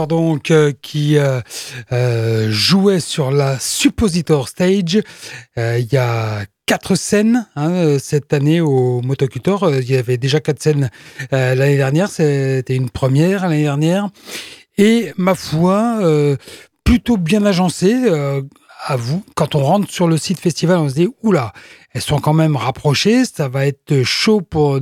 [0.10, 1.39] Donc euh, qui euh,
[1.93, 5.01] euh, jouait sur la Suppositor Stage.
[5.55, 9.74] Il y a quatre scènes hein, cette année au Motocultor.
[9.76, 10.89] Il y avait déjà quatre scènes
[11.32, 12.10] l'année dernière.
[12.10, 14.10] C'était une première l'année dernière.
[14.78, 15.99] Et ma foi,
[16.84, 17.93] plutôt bien agencé.
[18.86, 18.98] À
[19.36, 21.54] quand on rentre sur le site festival, on se dit oula,
[21.92, 23.26] elles sont quand même rapprochées.
[23.26, 24.80] Ça va être chaud pour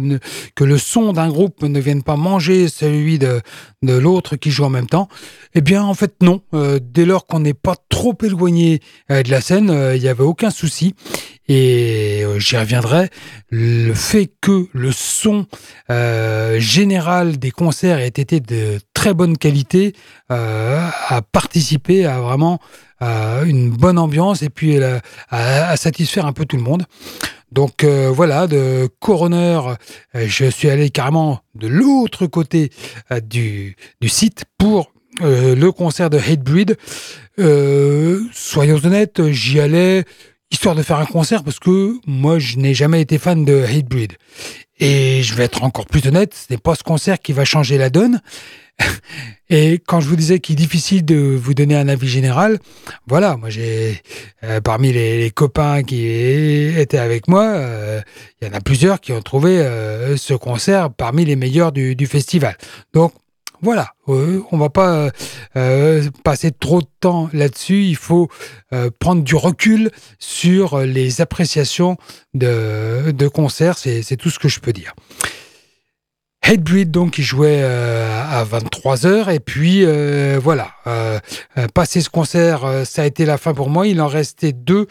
[0.56, 3.42] que le son d'un groupe ne vienne pas manger celui de,
[3.82, 5.08] de l'autre qui joue en même temps.
[5.56, 6.42] Eh bien, en fait, non.
[6.54, 10.10] Euh, dès lors qu'on n'est pas trop éloigné euh, de la scène, euh, il n'y
[10.10, 10.94] avait aucun souci.
[11.48, 13.10] Et j'y reviendrai.
[13.50, 15.46] Le fait que le son
[16.60, 19.94] général des concerts ait été de très bonne qualité
[20.30, 22.60] a participé à vraiment
[23.00, 24.80] une bonne ambiance et puis
[25.30, 26.84] à satisfaire un peu tout le monde.
[27.52, 29.62] Donc euh, voilà, de Coroner,
[30.16, 32.72] euh, je suis allé carrément de l'autre côté
[33.12, 36.78] euh, du, du, site pour le concert de Hatebreed.
[38.34, 40.04] soyons honnêtes, j'y allais
[40.52, 44.14] histoire de faire un concert parce que moi je n'ai jamais été fan de Hatebreed.
[44.80, 47.78] Et je vais être encore plus honnête, ce n'est pas ce concert qui va changer
[47.78, 48.22] la donne.
[49.50, 52.60] Et quand je vous disais qu'il est difficile de vous donner un avis général,
[53.08, 54.02] voilà, moi j'ai
[54.44, 58.02] euh, parmi les, copains qui étaient avec moi, euh,
[58.42, 61.96] il y en a plusieurs qui ont trouvé euh, ce concert parmi les meilleurs du,
[61.96, 62.58] du festival.
[62.94, 63.14] Donc
[63.62, 65.10] voilà, on va pas
[66.24, 67.84] passer trop de temps là-dessus.
[67.84, 68.30] Il faut
[69.00, 71.98] prendre du recul sur les appréciations
[72.34, 73.78] de, concerts.
[73.78, 74.94] C'est tout ce que je peux dire.
[76.48, 81.20] Headbreed donc il jouait euh, à 23h et puis euh, voilà euh,
[81.74, 84.88] passer ce concert ça a été la fin pour moi il en restait deux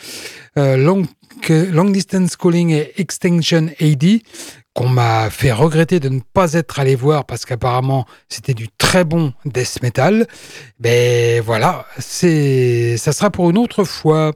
[0.57, 1.07] long,
[1.49, 4.21] long Distance Calling et Extinction AD
[4.77, 9.05] qu'on m'a fait regretter de ne pas être allé voir parce qu'apparemment c'était du très
[9.05, 10.27] bon death metal.
[10.81, 14.33] Mais voilà, c'est ça sera pour une autre fois.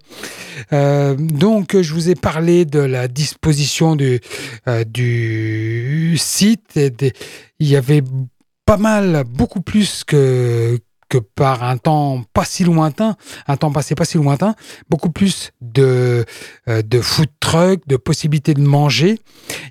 [0.72, 4.20] Euh, donc je vous ai parlé de la disposition du,
[4.66, 6.80] euh, du site.
[7.59, 8.03] il y avait
[8.64, 10.78] pas mal, beaucoup plus que,
[11.11, 13.16] que par un temps pas si lointain,
[13.48, 14.54] un temps passé pas si lointain,
[14.88, 16.24] beaucoup plus de,
[16.68, 19.18] euh, de food truck, de possibilités de manger.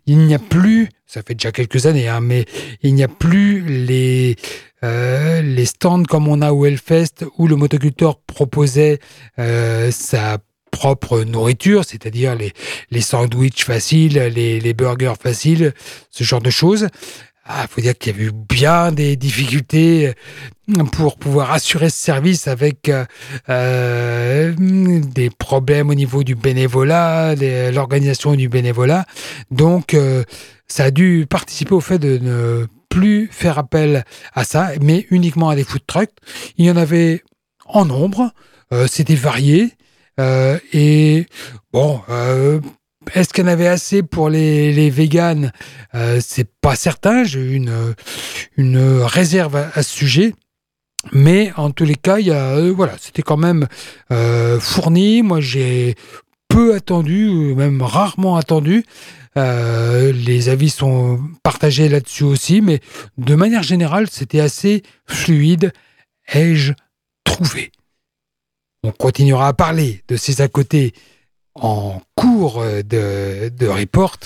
[0.05, 2.45] Il n'y a plus, ça fait déjà quelques années, hein, mais
[2.83, 4.35] il n'y a plus les,
[4.83, 8.99] euh, les stands comme on a au Hellfest où le motoculteur proposait
[9.39, 10.39] euh, sa
[10.71, 12.53] propre nourriture, c'est-à-dire les,
[12.91, 15.73] les sandwichs faciles, les, les burgers faciles,
[16.11, 16.87] ce genre de choses.
[17.52, 20.14] Ah, faut dire qu'il y a eu bien des difficultés
[20.70, 23.06] euh, pour pouvoir assurer ce service avec euh,
[23.50, 27.34] euh, des problèmes au niveau du bénévolat,
[27.72, 29.08] l'organisation du bénévolat.
[29.50, 29.97] Donc,
[30.68, 35.50] ça a dû participer au fait de ne plus faire appel à ça, mais uniquement
[35.50, 36.14] à des food trucks.
[36.58, 37.24] Il y en avait
[37.66, 38.32] en nombre,
[38.88, 39.72] c'était varié.
[40.20, 41.26] et
[41.74, 42.00] bon,
[43.14, 45.52] est-ce qu'il y en avait assez pour les, véganes?
[45.95, 47.24] Euh, C'est pas certain.
[47.24, 47.56] J'ai eu
[48.58, 50.34] une, réserve à, ce sujet.
[51.14, 53.68] Mais en tous les cas, euh, voilà, c'était quand même
[54.12, 55.22] euh, fourni.
[55.22, 55.95] Moi, j'ai
[56.50, 58.84] peu attendu, même rarement attendu.
[59.36, 62.82] les avis sont partagés là-dessus aussi, mais
[63.18, 65.72] de manière générale, c'était assez fluide.
[66.34, 66.74] Ai-je
[67.24, 67.72] trouvé?
[68.84, 70.93] On continuera à parler de ces à côté
[71.62, 74.18] en cours de, report.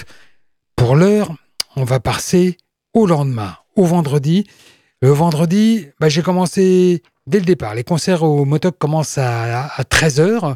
[0.75, 1.33] Pour l'heure,
[1.75, 2.57] on va passer
[2.93, 4.45] au lendemain, au vendredi.
[5.01, 7.75] Le vendredi, bah, j'ai commencé dès le départ.
[7.75, 10.55] Les concerts au Motoc commencent à, 13h.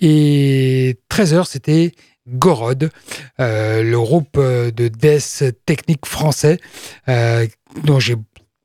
[0.00, 1.92] Et 13h, c'était
[2.28, 2.90] Gorod,
[3.40, 6.58] euh, le groupe de death technique français,
[7.08, 7.46] euh,
[7.84, 8.16] dont j'ai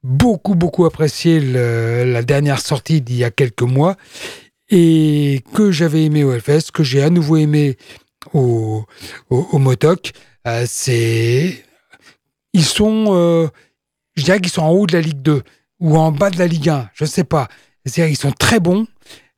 [0.04, 3.96] beaucoup, beaucoup apprécié la dernière sortie d'il y a quelques mois
[4.70, 7.78] et que j'avais aimé au Hellfest, que j'ai à nouveau aimé
[8.34, 8.86] au,
[9.54, 10.14] Motoc,
[10.48, 11.64] euh, c'est.
[12.54, 13.06] Ils sont.
[13.10, 13.48] Euh,
[14.16, 15.44] je dirais qu'ils sont en haut de la Ligue 2
[15.80, 17.48] ou en bas de la Ligue 1, je ne sais pas.
[17.86, 18.88] C'est-à-dire qu'ils sont très bons.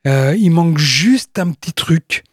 [0.06, 2.24] Euh, il manque juste un petit truc.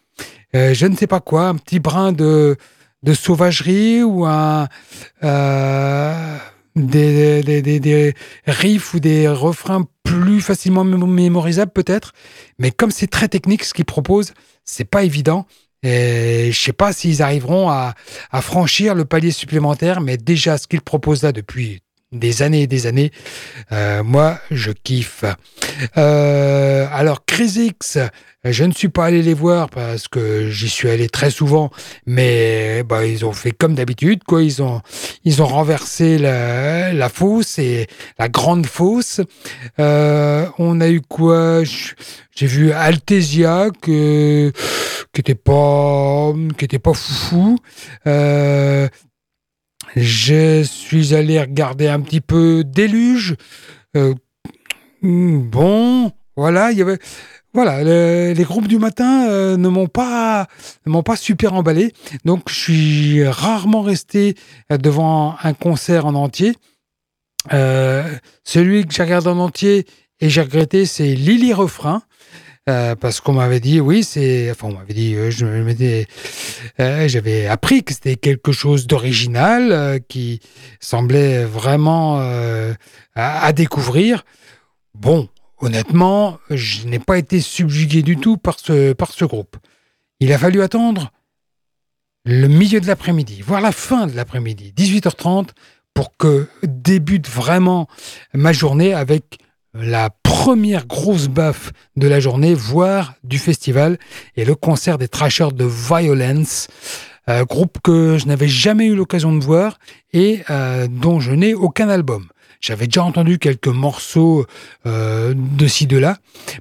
[0.52, 2.56] je ne sais pas quoi, un petit brin de,
[3.02, 4.68] de sauvagerie ou un
[6.76, 8.14] des, des, des,
[8.46, 12.12] riffs ou des refrains plus facilement mémorisables peut-être.
[12.58, 15.46] Mais comme c'est très technique ce qu'ils proposent, c'est pas évident.
[15.82, 17.94] Et je sais pas s'ils arriveront à,
[18.30, 21.82] à, franchir le palier supplémentaire, mais déjà ce qu'ils proposent là depuis
[22.14, 23.10] des années et des années.
[24.04, 25.24] moi, je kiffe.
[25.94, 27.98] alors, Crisix,
[28.44, 31.70] je ne suis pas allé les voir parce que j'y suis allé très souvent,
[32.04, 34.42] mais bah, ils ont fait comme d'habitude, quoi.
[34.42, 34.82] Ils ont,
[35.24, 37.86] ils ont renversé la, fosse et
[38.18, 39.22] la grande fosse.
[39.78, 41.62] Euh, on a eu quoi?
[41.64, 44.52] J'ai vu Altesia que
[45.12, 47.56] qui était pas, qui pas foufou.
[49.96, 53.36] Je suis allé regarder un petit peu Déluge.
[53.96, 54.14] Euh,
[55.02, 56.98] bon, voilà, il y avait
[57.52, 57.84] voilà,
[58.34, 60.48] les groupes du matin euh, ne m'ont pas
[60.86, 61.92] m'ont pas super emballé,
[62.24, 64.34] donc je suis rarement resté
[64.70, 66.56] devant un concert en entier.
[67.52, 69.86] Euh, celui que j'ai regardé en entier
[70.20, 72.02] et j'ai regretté, c'est Lily Refrain.
[72.66, 74.50] Parce qu'on m'avait dit, oui, c'est.
[74.50, 76.04] Enfin, on m'avait dit, je
[76.78, 80.40] j'avais appris que c'était quelque chose d'original qui
[80.80, 82.20] semblait vraiment
[83.14, 84.24] à, découvrir.
[84.94, 85.28] Bon,
[85.64, 89.56] Honnêtement, je n'ai pas été subjugué du tout par ce, par ce groupe.
[90.20, 91.10] Il a fallu attendre
[92.26, 95.48] le milieu de l'après-midi, voire la fin de l'après-midi, 18h30,
[95.94, 97.88] pour que débute vraiment
[98.34, 99.38] ma journée avec
[99.74, 103.98] la première grosse baffe de la journée, voire du festival,
[104.36, 106.68] et le concert des Trashers de Violence,
[107.28, 109.78] euh, groupe que je n'avais jamais eu l'occasion de voir
[110.12, 112.28] et euh, dont je n'ai aucun album.
[112.60, 114.46] J'avais déjà entendu quelques morceaux
[114.86, 116.18] euh, de ci, de là,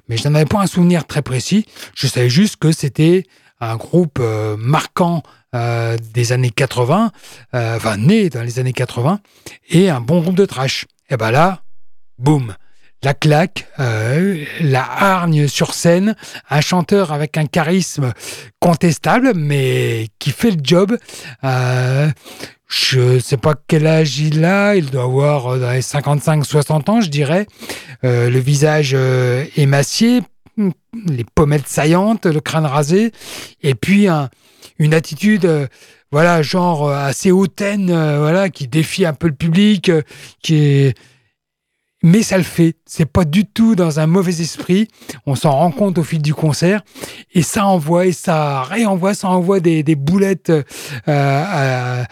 [0.08, 1.66] mais je n'en avais pas un souvenir très précis.
[1.94, 3.24] Je savais juste que c'était
[3.60, 5.22] un groupe euh, marquant
[6.12, 7.12] des années 80,
[7.52, 9.20] enfin né dans les années 80,
[9.68, 10.86] et un bon groupe de trash.
[11.10, 11.62] Et ben là,
[12.18, 12.56] boum,
[13.04, 16.16] la claque, la hargne sur scène,
[16.50, 18.12] un chanteur avec un charisme
[18.60, 20.96] contestable, mais qui fait le job.
[22.68, 27.00] Je sais pas quel âge il a, il doit avoir euh, dans les 55-60 ans,
[27.00, 27.46] je dirais.
[28.04, 30.22] Euh, le visage euh, émacié,
[30.56, 33.12] les pommettes saillantes, le crâne rasé,
[33.62, 34.08] et puis
[34.78, 35.68] une attitude,
[36.12, 39.90] voilà, genre assez hautaine, voilà, qui défie un peu le public,
[40.42, 40.98] qui est
[42.04, 42.76] mais ça le fait.
[42.86, 44.86] C'est pas du tout dans un mauvais esprit.
[45.26, 46.82] On s'en rend compte au fil du concert
[47.32, 50.52] et ça envoie et ça réenvoie, ça envoie des, boulettes
[51.08, 52.04] à,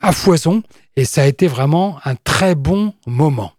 [0.00, 0.62] à foison
[0.96, 3.52] et ça a été vraiment un très bon moment.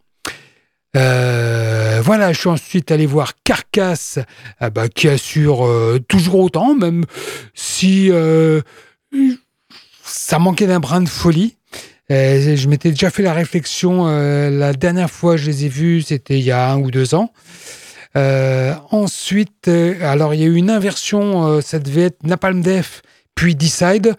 [0.95, 4.19] Euh, voilà, je suis ensuite allé voir Carcasse,
[4.61, 7.05] euh, bah, qui assure euh, toujours autant, même
[7.53, 8.09] si
[10.03, 11.57] ça manquait d'un brin de folie.
[12.09, 16.39] Je m'étais déjà fait la réflexion, la dernière fois que je les ai vus, c'était
[16.39, 17.31] il y a un ou deux ans.
[18.15, 19.67] ensuite,
[20.01, 23.01] alors il y a eu une inversion, ça devait être Napalm Death,
[23.35, 24.15] puis Decide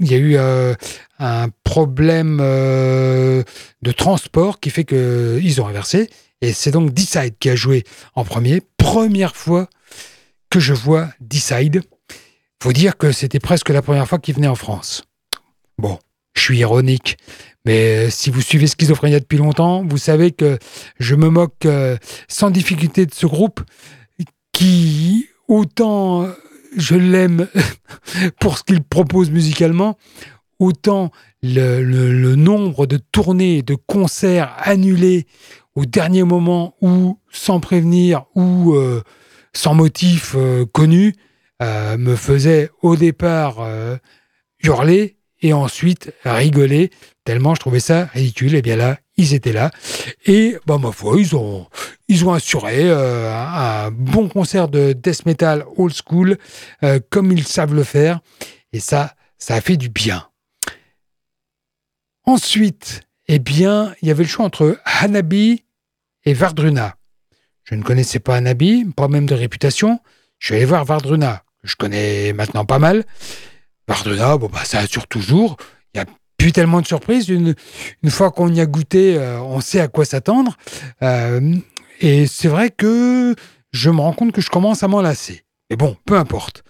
[0.00, 0.74] il y a eu euh,
[1.18, 3.42] un problème euh,
[3.82, 6.10] de transport qui fait qu'ils ont inversé.
[6.40, 8.62] Et c'est donc Decide qui a joué en premier.
[8.76, 9.68] Première fois
[10.50, 11.82] que je vois Decide.
[12.62, 15.04] Faut dire que c'était presque la première fois qu'il venait en France.
[15.78, 15.98] Bon,
[16.34, 17.16] je suis ironique,
[17.64, 20.58] mais si vous suivez Schizophrénia depuis longtemps, vous savez que
[20.98, 21.96] je me moque euh,
[22.28, 23.60] sans difficulté de ce groupe
[24.52, 26.28] qui, autant
[26.76, 27.48] je l'aime
[28.40, 29.96] pour ce qu'il propose musicalement,
[30.58, 31.10] autant
[31.42, 35.26] le, nombre de tournées, de concerts annulés
[35.74, 39.02] au dernier moment ou sans prévenir ou euh,
[39.52, 41.14] sans motif euh, connu
[41.62, 43.66] euh, me faisait au départ
[44.62, 45.13] hurler
[45.44, 46.90] et ensuite rigoler
[47.22, 48.54] tellement je trouvais ça ridicule.
[48.54, 49.70] Et bien là, ils étaient là.
[50.26, 51.68] Et bah, ma foi, ils ont,
[52.32, 56.38] assuré euh, un, bon concert de death metal old school,
[56.82, 58.20] euh, comme ils savent le faire.
[58.72, 60.26] Et ça, ça a fait du bien.
[62.24, 65.64] Ensuite, eh bien, il y avait le choix entre Hanabi
[66.24, 66.96] et Vardruna.
[67.64, 70.00] Je ne connaissais pas Hanabi, pas même de réputation.
[70.38, 73.04] Je suis allé voir Vardruna, que je connais maintenant pas mal.
[73.86, 75.56] Bon, bah, ça assure toujours.
[75.94, 76.06] Il y a
[76.38, 77.28] plus tellement de surprises.
[77.28, 77.54] Une,
[78.02, 80.56] une fois qu'on y a goûté, euh, on sait à quoi s'attendre.
[81.02, 81.54] Euh,
[82.00, 83.34] et c'est vrai que
[83.72, 85.44] je me rends compte que je commence à m'en lasser.
[85.70, 86.64] Mais bon, peu importe.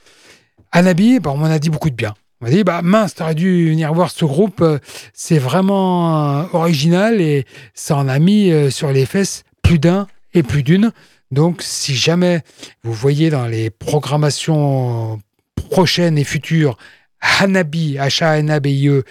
[0.72, 2.14] Anabi, bah, on m'en a dit beaucoup de bien.
[2.40, 4.78] On m'a dit, bah mince, t'aurais dû venir voir ce groupe, euh,
[5.14, 10.62] c'est vraiment original et ça en a mis sur les fesses plus d'un et plus
[10.62, 10.92] d'une.
[11.30, 12.42] Donc, si jamais
[12.82, 15.20] vous voyez dans les programmations
[15.70, 16.76] prochaines et futures
[17.24, 19.02] Hanabi, H-A-N-A-B-I-E,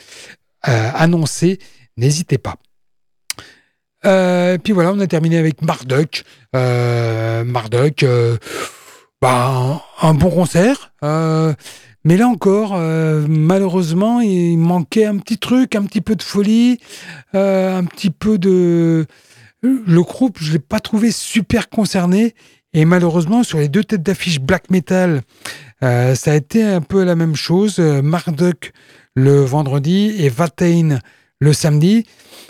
[0.68, 1.60] euh, annoncé,
[1.98, 2.56] n'hésitez pas.
[4.06, 6.24] Euh, puis voilà, on a terminé avec Marduk.
[6.56, 8.06] Euh, Marduk,
[9.22, 16.02] bah, un, bon concert, Mais là encore, malheureusement, il manquait un petit truc, un petit
[16.02, 16.80] peu de folie,
[17.34, 19.06] un petit peu de...
[19.62, 22.36] Le groupe, je ne l'ai pas trouvé super concerné.
[22.74, 25.22] Et malheureusement, sur les deux têtes d'affiche black metal,
[25.84, 27.80] euh, ça a été un peu la même chose.
[27.80, 28.74] Marduk
[29.16, 31.00] le vendredi et Vatain
[31.40, 32.06] le samedi.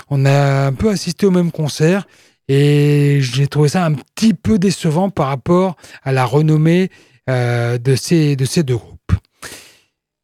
[0.09, 2.07] On a un peu assisté au même concert
[2.47, 6.89] et j'ai trouvé ça un petit peu décevant par rapport à la renommée
[7.27, 9.13] de, ces, de ces deux groupes.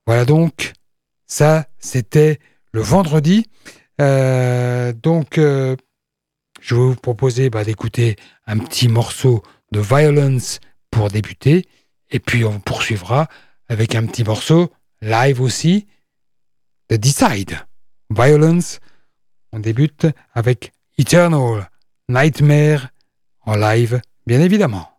[0.06, 0.74] Voilà donc,
[1.28, 2.40] ça c'était
[2.72, 3.46] le vendredi.
[4.02, 5.76] Euh, donc, euh,
[6.62, 8.16] je vais vous proposer bah, d'écouter
[8.48, 10.60] un petit morceau de Violence
[10.92, 11.68] pour débuter.
[12.10, 13.28] Et puis on poursuivra
[13.68, 15.88] avec un petit morceau live aussi
[16.90, 17.60] de Decide.
[18.10, 18.80] Violence,
[19.52, 21.70] on débute avec Eternal
[22.10, 22.90] Nightmare
[23.46, 24.99] en live, bien évidemment.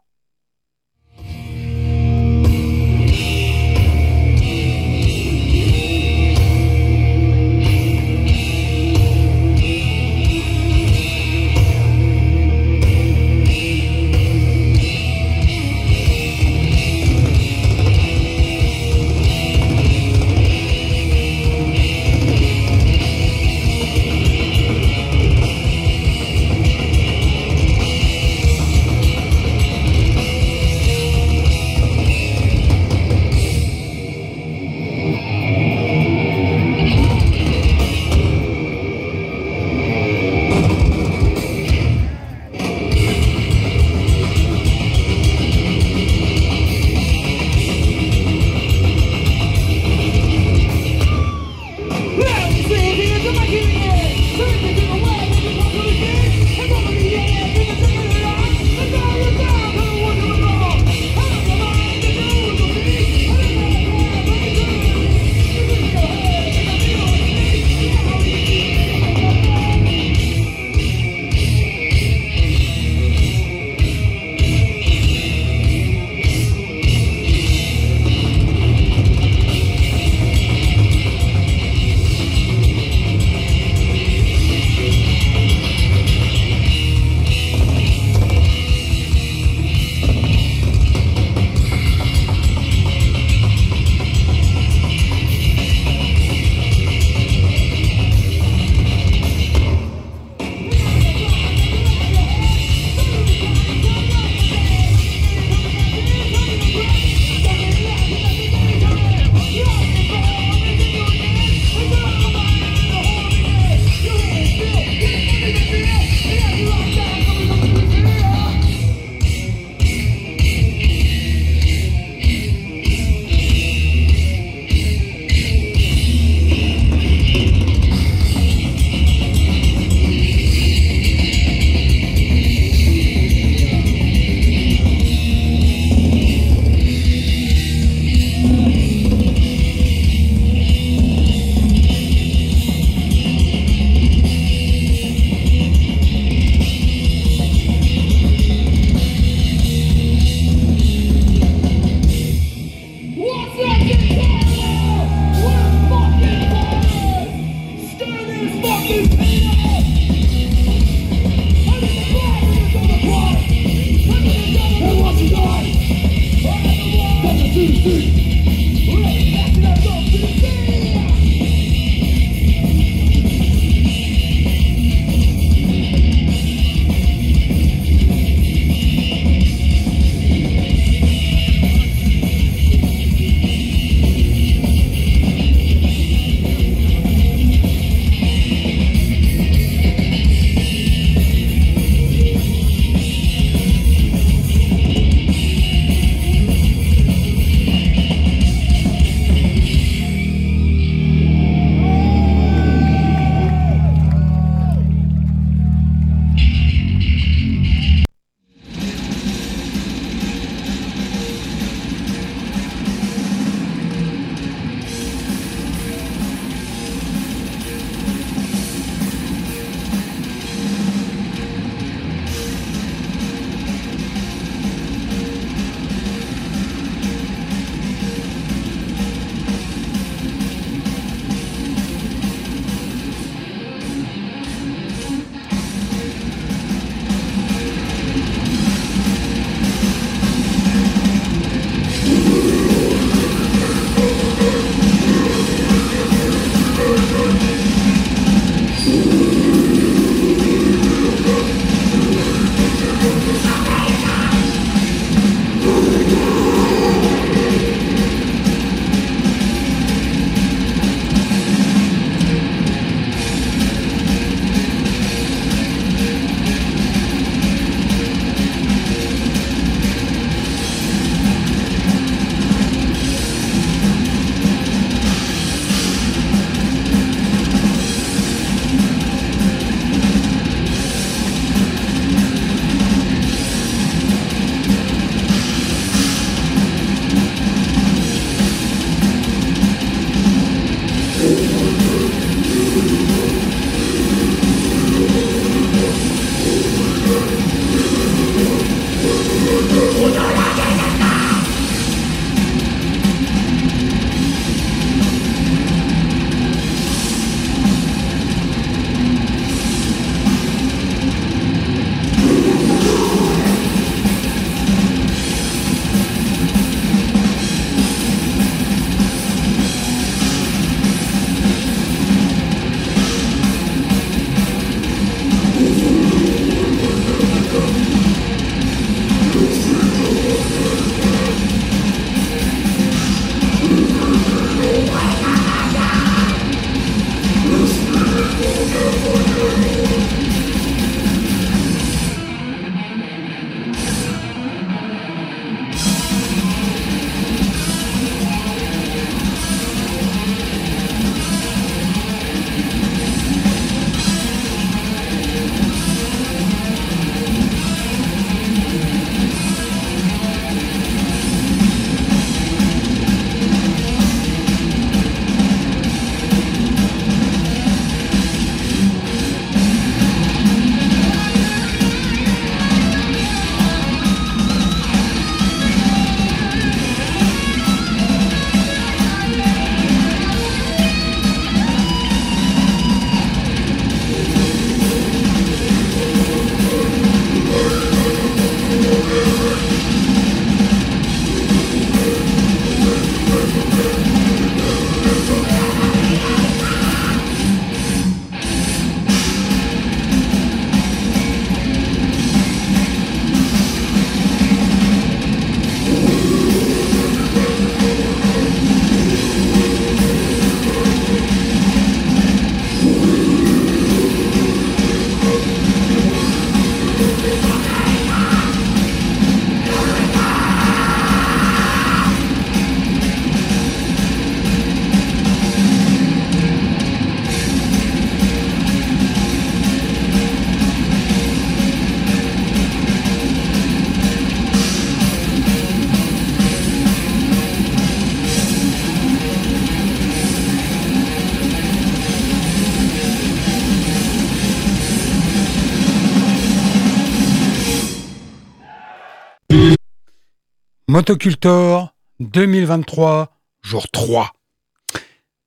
[451.00, 454.32] Motocultor 2023, jour 3.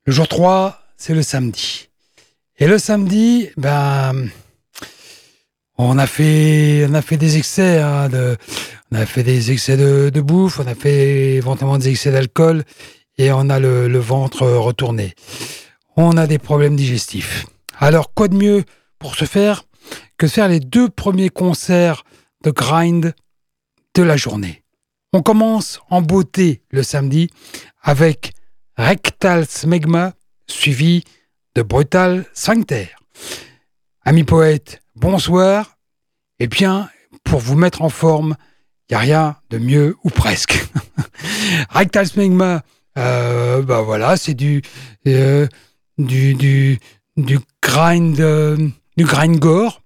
[0.04, 1.90] Le jour 3, c'est le samedi.
[2.58, 4.30] Et le samedi, ben,
[5.78, 8.36] on a fait, on a fait des excès, hein, de,
[8.90, 12.64] on a fait des excès de, bouffe, on a fait éventuellement des excès d'alcool
[13.16, 15.14] et on a le, le, ventre retourné.
[15.96, 17.46] On a des problèmes digestifs.
[17.78, 18.64] Alors, quoi de mieux
[18.98, 19.62] pour se faire
[20.18, 22.02] que faire les deux premiers concerts
[22.42, 23.14] de grind
[23.94, 24.63] de la journée?
[25.16, 27.30] On commence en beauté le samedi
[27.80, 28.32] avec
[28.76, 30.14] Rectal Smegma
[30.48, 31.04] suivi
[31.54, 32.88] de Brutal Sphincter.
[34.04, 35.78] Amis poètes, bonsoir.
[36.40, 36.90] Eh bien,
[37.22, 38.34] pour vous mettre en forme,
[38.90, 40.66] il n'y a rien de mieux ou presque.
[41.70, 42.64] Rectal Smegma,
[42.98, 44.62] euh, bah voilà, c'est du,
[45.06, 45.46] euh,
[45.96, 46.80] du, du,
[47.16, 48.56] du grind, euh,
[48.96, 49.80] du grind gore.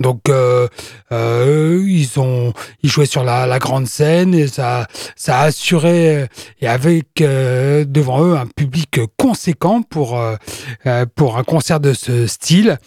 [0.00, 0.66] Donc euh,
[1.12, 2.52] euh, ils ont
[2.82, 6.26] ils jouaient sur la, la, grande scène et ça ça a assuré
[6.60, 10.36] et avec euh, devant eux un public conséquent pour euh,
[11.14, 12.78] pour un concert de ce style.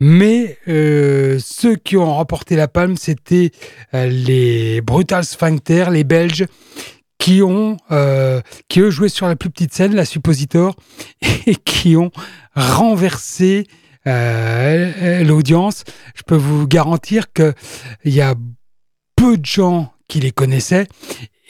[0.00, 3.50] Mais ceux qui ont remporté la palme, c'était
[3.92, 6.46] les Brutal Sphincter, les Belges,
[7.18, 7.78] qui ont
[8.68, 10.76] qui eux jouaient sur la plus petite scène, la Suppositor,
[11.46, 12.12] et qui ont
[12.54, 13.66] renversé
[14.06, 15.84] euh, l'audience,
[16.14, 17.54] je peux vous garantir qu'il
[18.04, 18.34] y a
[19.16, 20.86] peu de gens qui les connaissaient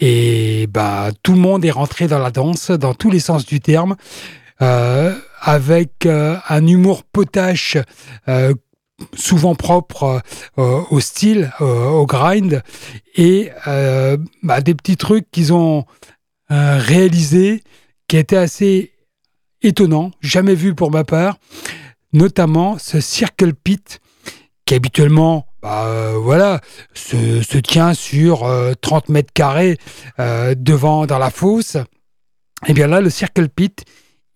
[0.01, 3.61] et bah tout le monde est rentré dans la danse dans tous les sens du
[3.61, 3.97] terme
[4.63, 7.77] euh, avec euh, un humour potache
[9.15, 10.23] souvent propre
[10.57, 12.65] au style au grind
[13.15, 13.51] et
[14.43, 15.85] bah, des petits trucs qu'ils ont
[16.51, 17.63] réalisés
[18.09, 18.93] qui étaient assez
[19.63, 21.39] étonnants jamais vu pour ma part
[22.13, 24.01] notamment ce Circle Pit
[24.65, 26.61] qui habituellement bah, euh, voilà,
[26.95, 29.77] se, se, tient sur euh, 30 mètres carrés
[30.21, 31.75] euh, devant dans la fosse.
[31.75, 33.85] Et eh bien là, le Circle Pit,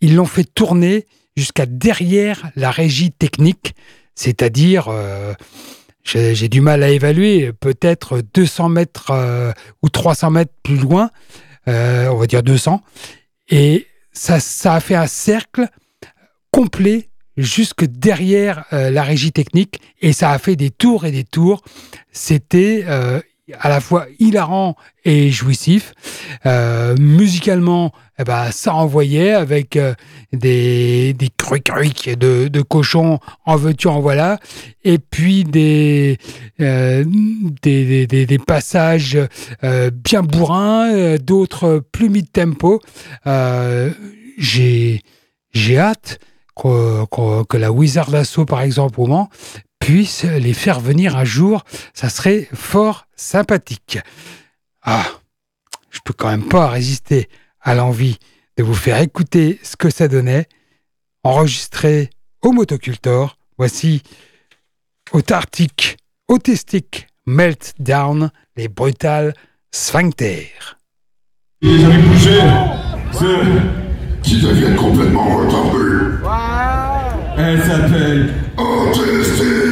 [0.00, 3.74] ils l'ont fait tourner jusqu'à derrière la régie technique,
[4.14, 5.34] c'est-à-dire, euh,
[6.04, 11.10] j'ai du mal à évaluer, peut-être 200 mètres euh, ou 300 mètres plus loin,
[11.68, 12.82] euh, on va dire 200,
[13.48, 15.68] et ça, ça a fait un cercle
[16.50, 21.24] complet jusque derrière euh, la régie technique et ça a fait des tours et des
[21.24, 21.62] tours.
[22.12, 23.20] C'était euh,
[23.58, 25.94] à la fois hilarant et jouissif.
[26.46, 29.94] Euh, musicalement, eh ben, ça envoyait avec euh,
[30.32, 31.62] des, des crucs
[32.08, 34.38] de, de cochons en veux-tu, en voilà,
[34.84, 36.18] et puis des,
[36.60, 37.04] euh,
[37.62, 39.18] des, des, des, passages
[39.64, 42.80] euh, bien bourrins, d'autres plus mid-tempo.
[44.38, 45.00] J'ai
[45.76, 46.18] hâte
[46.62, 49.28] que, que, que, la Wizard Assault, par exemple, au Mans,
[49.80, 51.64] puisse les faire venir un jour.
[51.92, 53.98] Ça serait fort sympathique.
[54.82, 55.04] Ah,
[55.90, 57.28] je peux quand même pas résister
[57.60, 58.18] à l'envie
[58.56, 60.46] de vous faire écouter ce que ça donnait,
[61.24, 62.10] enregistré
[62.42, 63.38] au Motocultor.
[63.58, 64.02] Voici
[65.12, 65.96] Autartic,
[66.28, 69.34] Autistic Meltdown, les brutales
[69.70, 70.78] sphincters.
[71.60, 72.40] Les jamais bougé,
[73.12, 76.51] c'est qui deviennent complètement retardés.
[77.38, 78.28] Elle s'appelle
[78.58, 79.71] Autistic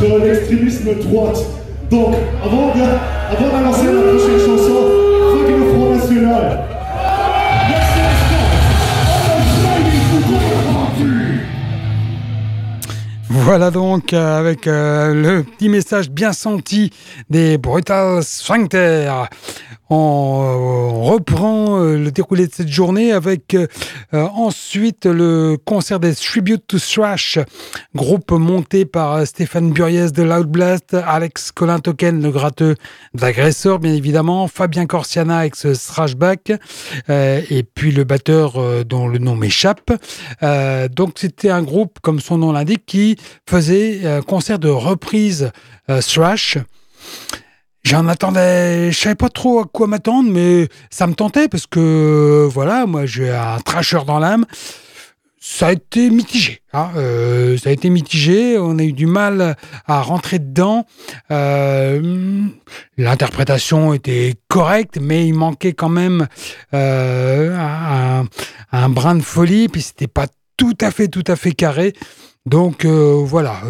[0.00, 1.38] contre l'extrémisme droite.
[1.90, 4.74] Donc, avant d'annoncer la prochaine chanson,
[5.32, 6.66] fuck le Front National.
[13.28, 16.90] Voilà donc euh, avec euh, le petit message bien senti
[17.30, 19.12] des Brutal Sphincter.
[19.88, 23.68] On reprend euh, le déroulé de cette journée avec euh,
[24.12, 27.38] ensuite le concert des Tribute to Thrash,
[27.94, 32.74] groupe monté par euh, Stéphane Buriez de Loud Blast, Alex Colin Token, le gratteux
[33.14, 36.52] d'agresseur, bien évidemment, Fabien Corsiana avec ce Thrashback,
[37.08, 39.92] et puis le batteur dont le nom m'échappe.
[40.90, 43.16] donc c'était un groupe, comme son nom l'indique, qui
[43.48, 45.52] faisait un concert de reprise
[45.86, 46.58] thrash.
[47.86, 52.48] J'en attendais, je savais pas trop à quoi m'attendre, mais ça me tentait parce que
[52.50, 54.44] voilà, moi j'ai un trasheur dans l'âme.
[55.38, 56.62] Ça a été mitigé.
[56.72, 58.58] Hein, euh, ça a été mitigé.
[58.58, 59.54] On a eu du mal
[59.86, 60.84] à rentrer dedans.
[61.30, 62.42] Euh,
[62.98, 66.26] l'interprétation était correcte, mais il manquait quand même
[66.74, 68.26] euh, un,
[68.72, 69.68] un, brin de folie.
[69.68, 70.26] Puis c'était pas
[70.56, 71.92] tout à fait, tout à fait carré.
[72.46, 73.62] Donc voilà.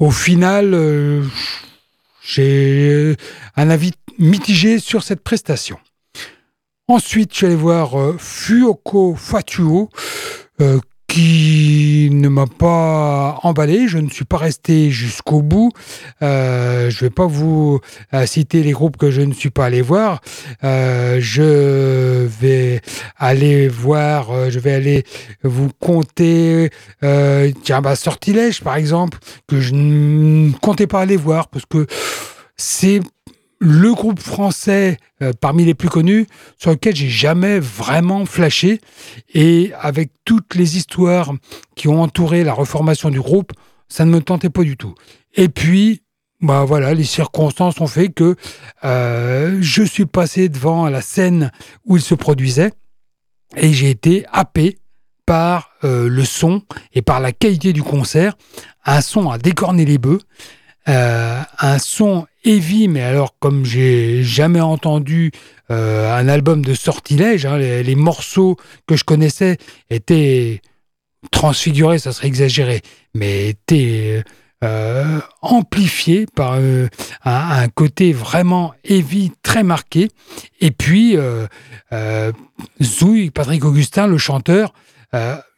[0.00, 0.74] au final
[2.26, 3.16] j'ai
[3.54, 5.78] un avis mitigé sur cette prestation.
[6.88, 9.90] Ensuite, je suis allé voir euh, Fuoco Fatuo,
[10.60, 13.88] euh, qui ne m'a pas emballé.
[13.88, 15.72] Je ne suis pas resté jusqu'au bout.
[16.22, 17.80] Euh, je vais pas vous
[18.24, 20.20] citer les groupes que je ne suis pas allé voir.
[20.62, 22.80] je vais
[23.16, 25.04] aller voir, je vais aller
[25.42, 26.70] vous compter,
[27.62, 31.86] tiens, bah, Sortilège par exemple, que je ne comptais pas aller voir parce que
[32.56, 33.00] c'est
[33.58, 36.26] le groupe français euh, parmi les plus connus
[36.58, 38.80] sur lequel j'ai jamais vraiment flashé
[39.32, 41.32] et avec toutes les histoires
[41.74, 43.52] qui ont entouré la reformation du groupe,
[43.88, 44.94] ça ne me tentait pas du tout.
[45.34, 46.02] Et puis,
[46.40, 48.36] bah voilà, les circonstances ont fait que
[48.84, 51.50] euh, je suis passé devant la scène
[51.86, 52.72] où il se produisait
[53.56, 54.78] et j'ai été happé
[55.24, 56.62] par euh, le son
[56.92, 58.36] et par la qualité du concert,
[58.84, 60.20] un son à décorner les bœufs.
[60.88, 62.28] Un son
[62.88, 65.32] mais alors comme j'ai jamais entendu
[65.70, 68.56] euh, un album de sortilège, hein, les, morceaux
[68.86, 69.58] que je connaissais
[69.90, 70.60] étaient
[71.32, 72.82] transfigurés, ça serait exagéré,
[73.14, 74.22] mais étaient
[74.62, 76.86] euh, amplifiés par un,
[77.24, 80.08] un, côté vraiment heavy très marqué.
[80.60, 81.16] Et puis
[82.80, 84.72] Zouy, Patrick Augustin, le chanteur,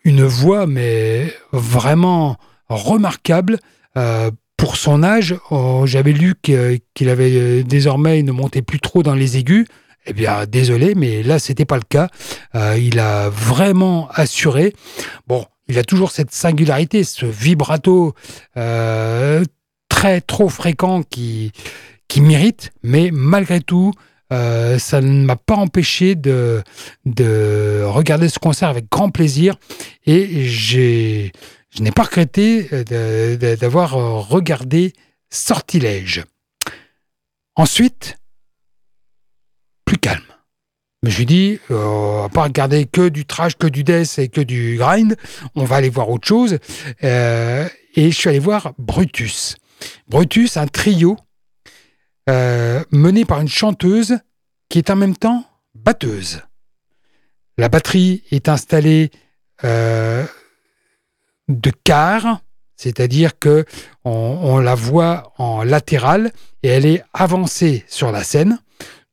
[0.05, 2.39] une voix mais vraiment
[2.71, 3.59] remarquable
[4.59, 9.15] pour son âge, oh, j'avais lu qu'il avait euh, désormais, ne montait plus trop dans
[9.15, 9.67] les aigus.
[10.05, 12.09] Eh bien, désolé, mais là, c'était pas le cas.
[12.55, 14.75] Euh, il a vraiment assuré.
[15.29, 18.15] Bon, il a toujours cette singularité, ce vibrato
[18.57, 19.45] euh,
[19.89, 21.53] très trop fréquent qui,
[22.09, 23.93] qui mérite, mais malgré tout,
[24.31, 26.63] ça ne m'a pas empêché de,
[27.07, 29.55] de regarder ce concert avec grand plaisir
[30.05, 31.33] et j'ai
[31.79, 34.95] je n'ai pas regretté euh, d'avoir euh, regardé
[35.31, 36.25] Sortilège.
[37.55, 38.17] Ensuite,
[39.85, 40.25] plus calme.
[41.05, 44.29] Mais je lui dis, euh, va pas regarder que du trash, que du death et
[44.29, 45.15] que du grind,
[45.55, 46.59] on va aller voir autre chose.
[47.01, 49.57] et je suis allé voir Brutus.
[50.09, 51.17] Brutus, un trio
[52.91, 54.19] mené par une chanteuse
[54.69, 55.45] qui est en même temps
[55.77, 56.43] batteuse.
[57.57, 59.13] La batterie est installée
[61.49, 62.41] de quart,
[62.77, 63.65] c'est-à-dire que
[64.05, 68.59] on, la voit en latéral et elle est avancée sur la scène.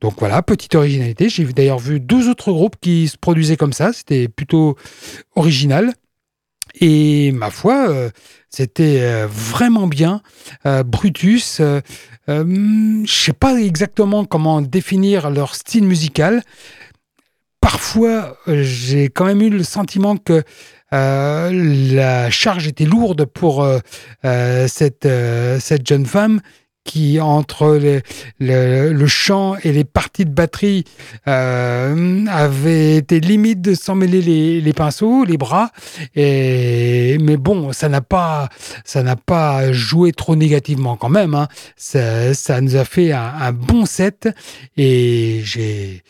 [0.02, 1.30] Donc voilà, petite originalité.
[1.30, 3.92] J'ai d'ailleurs vu deux autres groupes qui se produisaient comme ça.
[3.92, 4.76] C'était plutôt
[5.36, 5.94] original.
[6.82, 8.10] Et ma foi, euh,
[8.50, 10.22] c'était euh, vraiment bien.
[10.66, 11.62] Euh, Brutus,
[12.28, 16.44] je ne sais pas exactement comment définir leur style musical.
[17.66, 20.44] Parfois, j'ai quand même eu le sentiment que
[20.94, 21.50] euh,
[21.96, 23.80] la charge était lourde pour euh,
[24.24, 25.08] euh, cette,
[25.88, 26.42] jeune femme
[26.84, 27.80] qui, entre
[28.40, 30.84] le, chant et les parties de batterie,
[31.26, 35.72] avait été limite de s'en mêler les, pinceaux, les bras.
[36.16, 38.50] Et, mais bon, ça n'a pas,
[38.84, 41.34] ça pas joué trop négativement quand même.
[41.34, 41.48] Hein.
[41.78, 44.30] Ça, nous a fait un bon set
[44.78, 46.04] et j'ai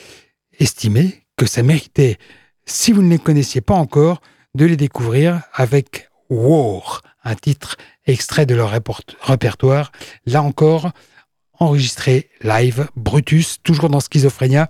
[0.60, 2.18] estimé que ça méritait,
[2.66, 4.22] si vous ne les connaissiez pas encore,
[4.53, 8.72] de les découvrir avec War, un titre extrait de leur
[9.22, 9.91] répertoire,
[10.26, 10.91] là encore
[11.60, 14.70] enregistré live, Brutus, toujours dans Schizophrénia,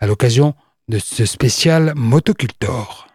[0.00, 0.54] à l'occasion
[0.88, 3.08] de ce spécial Motocultor.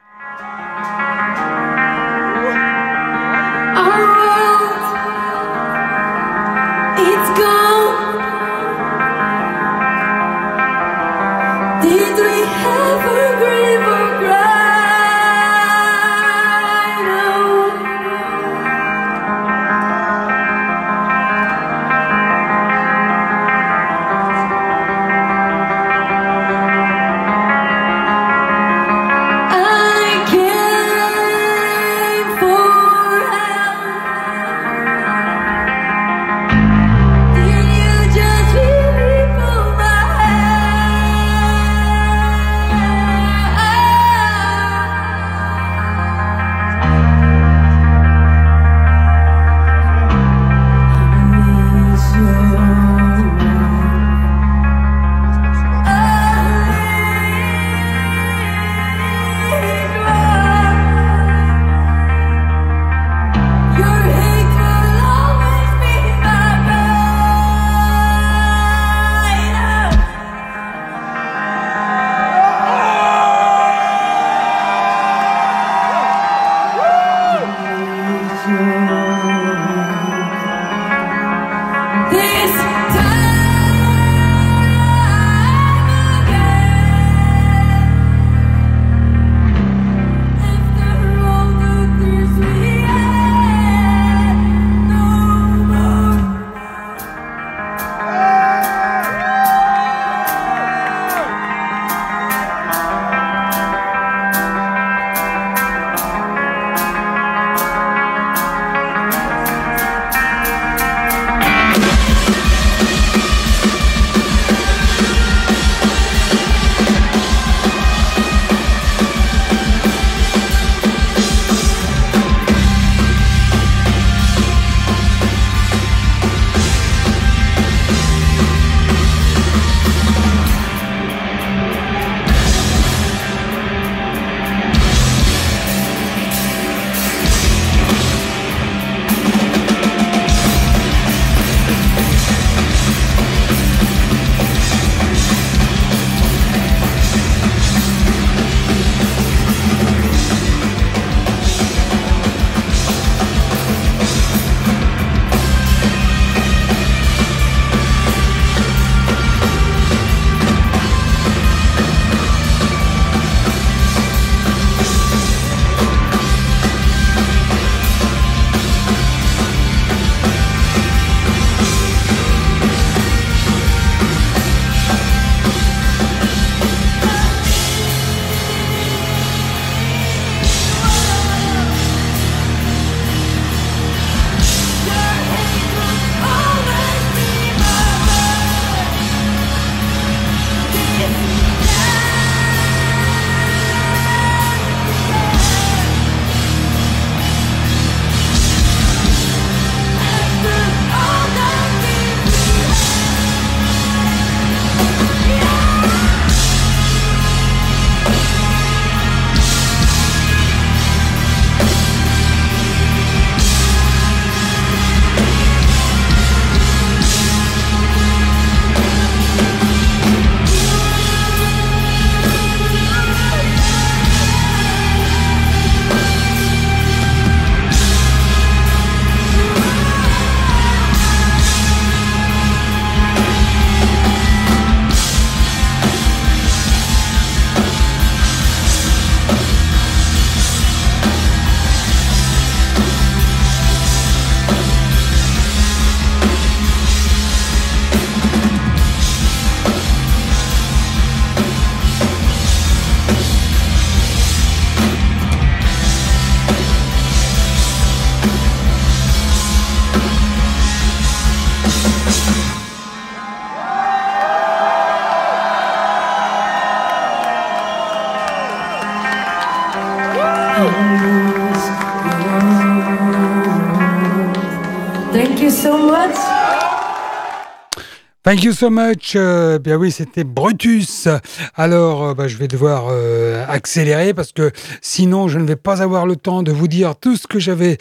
[278.30, 279.16] Thank you so much.
[279.16, 281.08] Euh, bien oui, c'était Brutus.
[281.56, 284.52] Alors, euh, bah, je vais devoir euh, accélérer parce que
[284.84, 287.80] sinon, je ne vais pas avoir le temps de vous dire tout ce que j'avais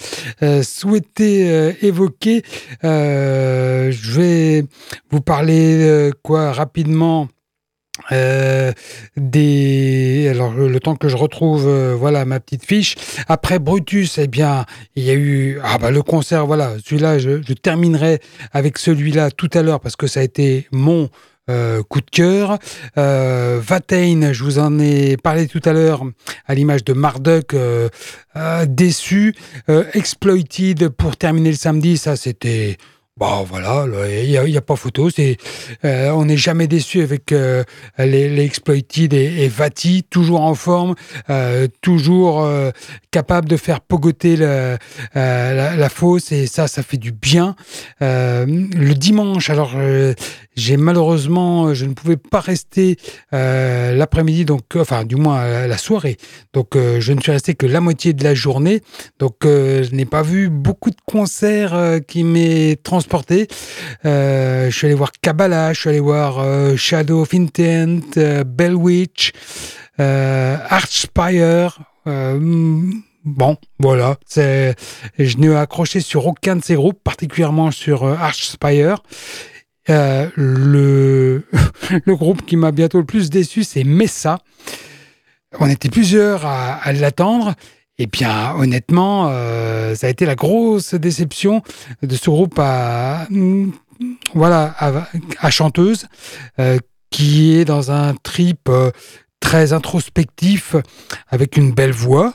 [0.63, 2.45] souhaité évoquer.
[2.83, 4.65] je vais
[5.11, 7.29] vous parler quoi rapidement
[8.13, 8.73] euh,
[9.17, 12.95] des alors le, temps que je retrouve euh, voilà ma petite fiche
[13.29, 14.65] après Brutus eh bien
[14.97, 18.21] il y a eu ah bah le concert voilà celui-là je, je, terminerai
[18.53, 21.11] avec celui-là tout à l'heure parce que ça a été mon
[21.51, 22.59] euh, coup de cœur.
[22.99, 26.05] Euh, Vatain, je vous en ai parlé tout à l'heure
[26.47, 27.57] à l'image de Marduk,
[28.67, 29.35] déçu.
[29.95, 32.77] Exploited pour terminer le samedi, ça c'était
[33.19, 35.11] Bon, voilà, il n'y a, pas photo.
[35.11, 35.39] C'est,
[35.85, 37.65] euh, on n'est jamais déçu avec euh,
[37.99, 40.95] les, les, Exploited et, Vati, toujours en forme,
[41.29, 42.49] euh, toujours
[43.11, 44.79] capable de faire pogoter la,
[45.15, 47.57] la, fosse et ça, ça fait du bien.
[48.01, 49.73] le dimanche, alors
[50.59, 52.97] j'ai malheureusement, je ne pouvais pas rester
[53.33, 56.17] euh, l'après-midi, donc enfin du moins la soirée.
[56.53, 58.83] Donc euh, je ne suis resté que la moitié de la journée.
[59.21, 63.47] Donc euh, je n'ai pas vu beaucoup de concerts qui m'aient transporté.
[64.05, 66.45] je suis allé voir Kabbalah, je suis allé voir
[66.77, 69.33] Shadow of Intent, Bell Witch,
[69.99, 71.79] Archspire.
[73.25, 74.17] Bon, voilà.
[74.27, 74.75] C'est,
[75.19, 79.03] je n'ai accroché sur aucun de ces groupes, particulièrement sur Archspire.
[79.91, 81.43] Euh, le,
[82.15, 84.39] groupe qui m'a bientôt le plus déçu, c'est Messa.
[85.61, 87.55] On était plusieurs à, l'attendre.
[87.99, 91.63] Et bien, honnêtement, euh, ça a été la grosse déception
[92.03, 93.27] de ce groupe à,
[94.35, 94.77] voilà,
[95.41, 96.07] à, chanteuse,
[96.61, 96.79] euh,
[97.11, 98.71] qui est dans un trip
[99.41, 100.77] très introspectif,
[101.29, 102.35] avec une belle voix,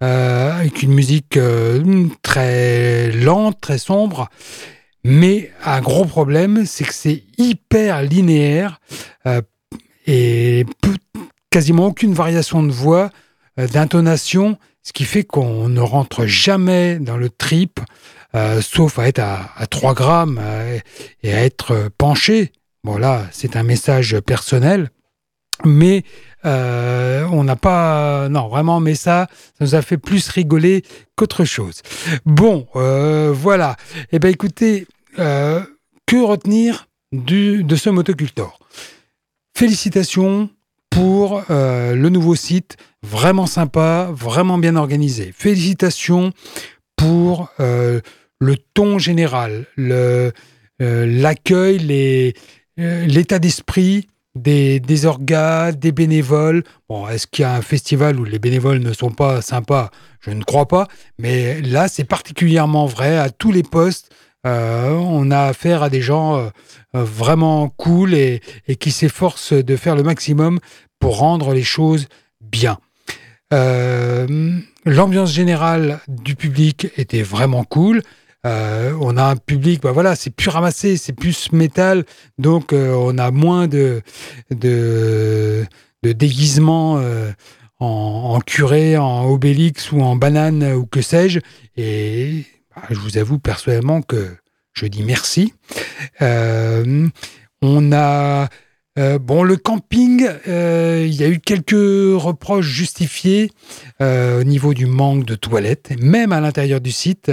[0.00, 1.38] avec une musique
[2.22, 4.28] très lente, très sombre,
[5.08, 8.80] mais un gros problème, c'est que c'est hyper linéaire
[9.26, 9.40] euh,
[10.04, 10.66] et
[11.48, 13.10] quasiment aucune variation de voix,
[13.60, 17.78] euh, d'intonation, ce qui fait qu'on ne rentre jamais dans le trip,
[18.34, 20.40] euh, sauf à être à, 3 grammes
[21.22, 22.50] et à être penché.
[22.82, 24.90] Bon là, c'est un message personnel,
[25.64, 26.02] mais
[26.44, 29.28] on n'a pas, non, vraiment, mais ça,
[29.58, 30.84] ça nous a fait plus rigoler
[31.14, 31.82] qu'autre chose.
[32.24, 33.76] Bon, voilà.
[34.12, 34.86] Eh bien, écoutez,
[35.18, 35.62] euh,
[36.06, 38.58] que retenir du, de ce motocultor?
[39.56, 40.50] Félicitations
[40.90, 45.32] pour euh, le nouveau site, vraiment sympa, vraiment bien organisé.
[45.36, 46.32] Félicitations
[46.96, 48.00] pour euh,
[48.40, 49.66] le ton général,
[50.78, 51.78] l'accueil,
[52.76, 56.62] l'état d'esprit des, des orgas, des bénévoles.
[56.88, 59.90] Bon, est-ce qu'il y a un festival où les bénévoles ne sont pas sympas?
[60.20, 60.86] Je ne crois pas.
[61.18, 64.10] Mais là, c'est particulièrement vrai à tous les postes.
[64.46, 66.50] Euh, on a affaire à des gens euh,
[66.92, 68.40] vraiment cool et,
[68.78, 70.60] qui s'efforcent de faire le maximum
[71.00, 72.06] pour rendre les choses
[72.40, 72.78] bien.
[73.52, 78.02] Euh, l'ambiance générale du public était vraiment cool.
[78.44, 82.04] on a un public, bah voilà, c'est plus ramassé, c'est plus métal,
[82.38, 84.02] donc on a moins de,
[84.50, 85.66] de,
[86.04, 87.00] déguisements
[87.80, 87.86] en,
[88.34, 91.40] en, curé, en obélix ou en banane ou que sais-je.
[91.76, 92.44] Et
[92.90, 94.36] je vous avoue personnellement que
[94.72, 95.54] je dis merci.
[96.20, 97.08] Euh,
[97.62, 98.48] on a
[98.98, 103.50] euh, bon le camping, euh, il y a eu quelques reproches justifiés
[104.00, 105.92] au niveau du manque de toilettes.
[105.98, 107.30] Même à l'intérieur du site,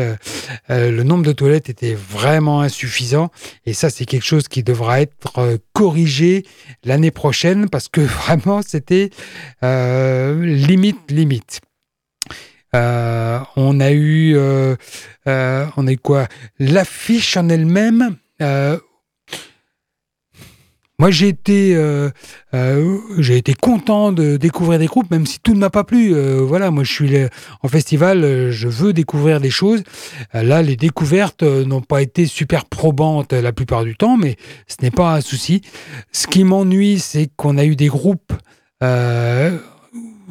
[0.70, 3.30] le nombre de toilettes était vraiment insuffisant.
[3.66, 6.46] Et ça, c'est quelque chose qui devra être corrigé
[6.84, 9.10] l'année prochaine parce que vraiment, c'était
[9.62, 11.62] limite limite.
[12.76, 14.76] Euh, on a eu, euh,
[15.28, 16.28] euh, on a quoi?
[16.60, 18.18] L'affiche en elle-même.
[21.00, 21.78] moi, j'ai été,
[23.20, 26.14] j'ai été content de découvrir des groupes, même si tout ne m'a pas plu.
[26.42, 27.16] voilà, moi, je suis
[27.62, 29.84] en festival, je veux découvrir des choses.
[30.34, 34.38] là, les découvertes n'ont pas été super probantes la plupart du temps, mais
[34.68, 35.62] ce n'est pas un souci.
[36.12, 38.34] Ce qui m'ennuie, c'est qu'on a eu des groupes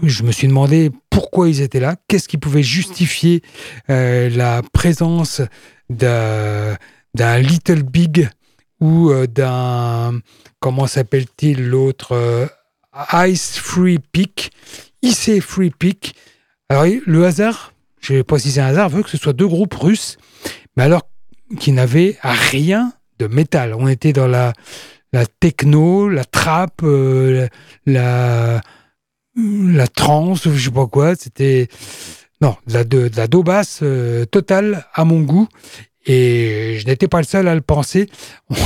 [0.02, 3.42] je me suis demandé pourquoi ils étaient là, qu'est-ce qui pouvait justifier
[3.90, 5.42] euh, la présence
[5.90, 6.78] d'un
[7.38, 8.30] Little Big
[8.80, 10.18] ou euh, d'un,
[10.58, 12.46] comment s'appelle-t-il l'autre, euh,
[13.26, 14.52] Ice Free Peak,
[15.02, 16.14] IC Free Peak.
[16.70, 19.46] Alors le hasard, je ne sais pas si un hasard, veut que ce soit deux
[19.46, 20.16] groupes russes,
[20.76, 21.02] mais alors
[21.60, 23.74] qui n'avaient rien de métal.
[23.74, 24.54] On était dans la,
[25.40, 27.48] techno, la trap, la
[27.84, 28.62] la
[29.94, 31.14] trance ou je sais pas quoi.
[31.14, 31.68] C'était
[32.40, 35.48] non de la de, la basse euh, totale à mon goût
[36.04, 38.08] et je n'étais pas le seul à le penser.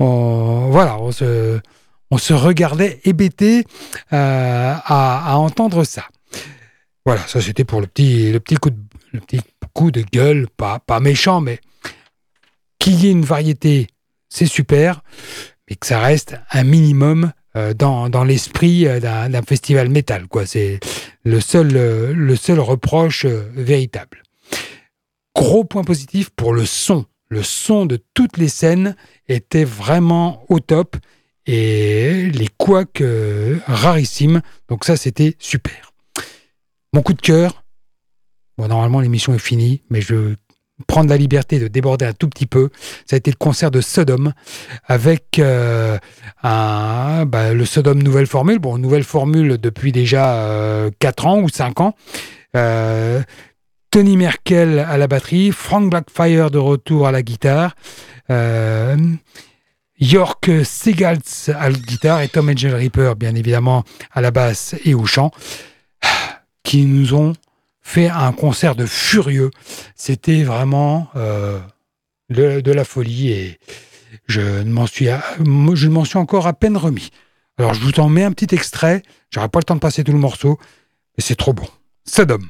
[0.00, 3.64] On, voilà, on se regardait hébété
[4.12, 6.04] euh, à, entendre ça.
[7.06, 8.56] Voilà, ça c'était pour le petit
[9.72, 11.60] coup de gueule, pas pas méchant, mais
[12.80, 13.86] qu'il y ait une variété,
[14.28, 15.02] c'est super,
[15.70, 20.26] mais que ça reste un minimum dans, dans l'esprit euh, d'un festival métal.
[20.46, 20.80] C'est
[21.24, 24.22] le seul, euh, le seul reproche véritable.
[25.34, 27.06] Gros point positif pour le son.
[27.28, 28.94] Le son de toutes les scènes
[29.28, 30.96] était vraiment au top
[31.46, 33.02] et les couacs
[33.66, 34.42] rarissimes.
[34.68, 35.92] Donc ça, c'était super.
[36.92, 37.64] Mon coup de cœur.
[38.58, 40.34] Bon, normalement, l'émission est finie, mais je
[40.86, 42.70] prendre la liberté de déborder un tout petit peu.
[43.06, 44.32] Ça a été le concert de Sodom
[44.86, 45.98] avec euh,
[46.42, 48.58] bah, le Sodom nouvelle formule.
[48.58, 51.94] Bon, nouvelle formule depuis déjà euh, 4 ans ou 5 ans.
[52.56, 53.22] Euh,
[53.90, 57.76] Tony Merkel à la batterie, Frank Blackfire de retour à la guitare,
[58.30, 58.96] euh,
[60.00, 64.94] York Segaltz à la guitare et Tom Angel Reaper, bien évidemment, à la basse et
[64.94, 65.30] au chant,
[66.62, 67.34] qui nous ont
[67.82, 69.50] fait un concert de furieux.
[69.94, 71.58] C'était vraiment euh,
[72.30, 73.58] de, la folie et
[74.26, 75.08] je ne m'en suis,
[75.74, 77.10] je m'en suis encore à peine remis.
[77.58, 79.02] Alors je vous en mets un petit extrait.
[79.30, 80.58] J'aurai pas le temps de passer tout le morceau,
[81.16, 81.66] mais c'est trop bon.
[82.04, 82.48] Sodom.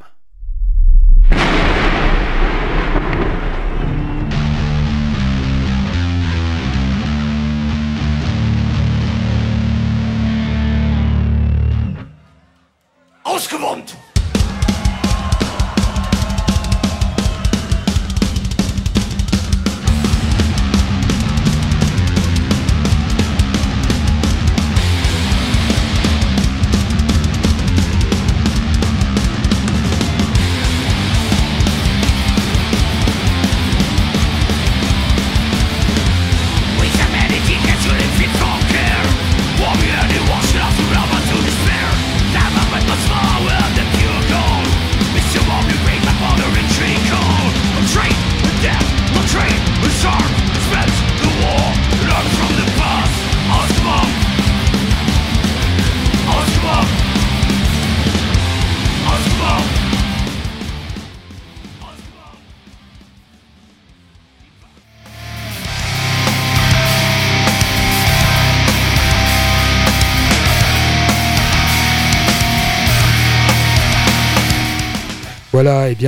[13.74, 14.01] Voilà,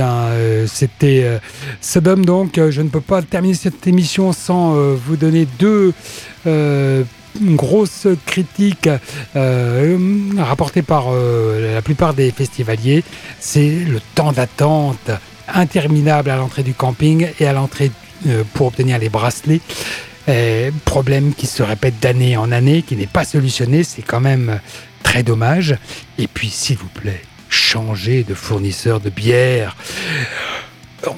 [0.03, 1.39] euh, c'était euh,
[1.81, 2.25] Sodom.
[2.25, 5.93] Donc, euh, je ne peux pas terminer cette émission sans vous donner deux
[7.41, 8.89] grosses critiques
[9.33, 13.03] rapportées par la plupart des festivaliers.
[13.39, 15.11] C'est le temps d'attente
[15.53, 17.91] interminable à l'entrée du camping et à l'entrée
[18.53, 19.61] pour obtenir les bracelets.
[20.85, 23.83] problème qui se répète d'année en année, qui n'est pas solutionné.
[23.83, 24.59] C'est quand même
[25.03, 25.77] très dommage.
[26.17, 29.75] Et puis, s'il vous plaît, changer de fournisseur de bière.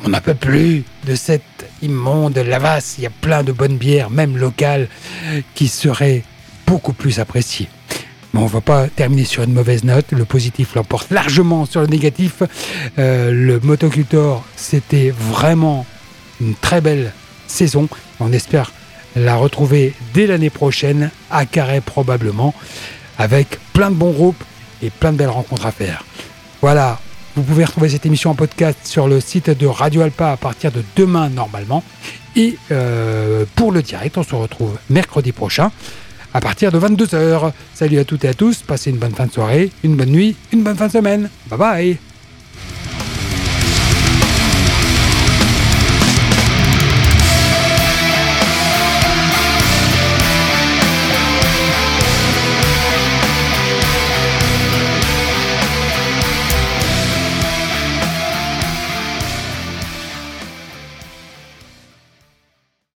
[0.03, 2.95] On n'a pas plus de cette immonde lavasse.
[2.97, 4.87] Il y a plein de bonnes bières, même locales,
[5.55, 6.23] qui seraient
[6.65, 7.69] beaucoup plus appréciées.
[8.33, 10.11] Mais on ne va pas terminer sur une mauvaise note.
[10.11, 12.43] Le positif l'emporte largement sur le négatif.
[12.99, 15.85] Euh, le motocultor, c'était vraiment
[16.41, 17.13] une très belle
[17.47, 17.87] saison.
[18.19, 18.73] On espère
[19.15, 22.53] la retrouver dès l'année prochaine, à Carré probablement,
[23.17, 24.43] avec plein de bons groupes
[24.81, 26.03] et plein de belles rencontres à faire.
[26.61, 26.99] Voilà,
[27.35, 30.71] vous pouvez retrouver cette émission en podcast sur le site de Radio Alpa à partir
[30.71, 31.83] de demain normalement.
[32.35, 35.71] Et euh, pour le direct, on se retrouve mercredi prochain
[36.33, 37.51] à partir de 22h.
[37.73, 40.35] Salut à toutes et à tous, passez une bonne fin de soirée, une bonne nuit,
[40.51, 41.29] une bonne fin de semaine.
[41.49, 42.06] Bye bye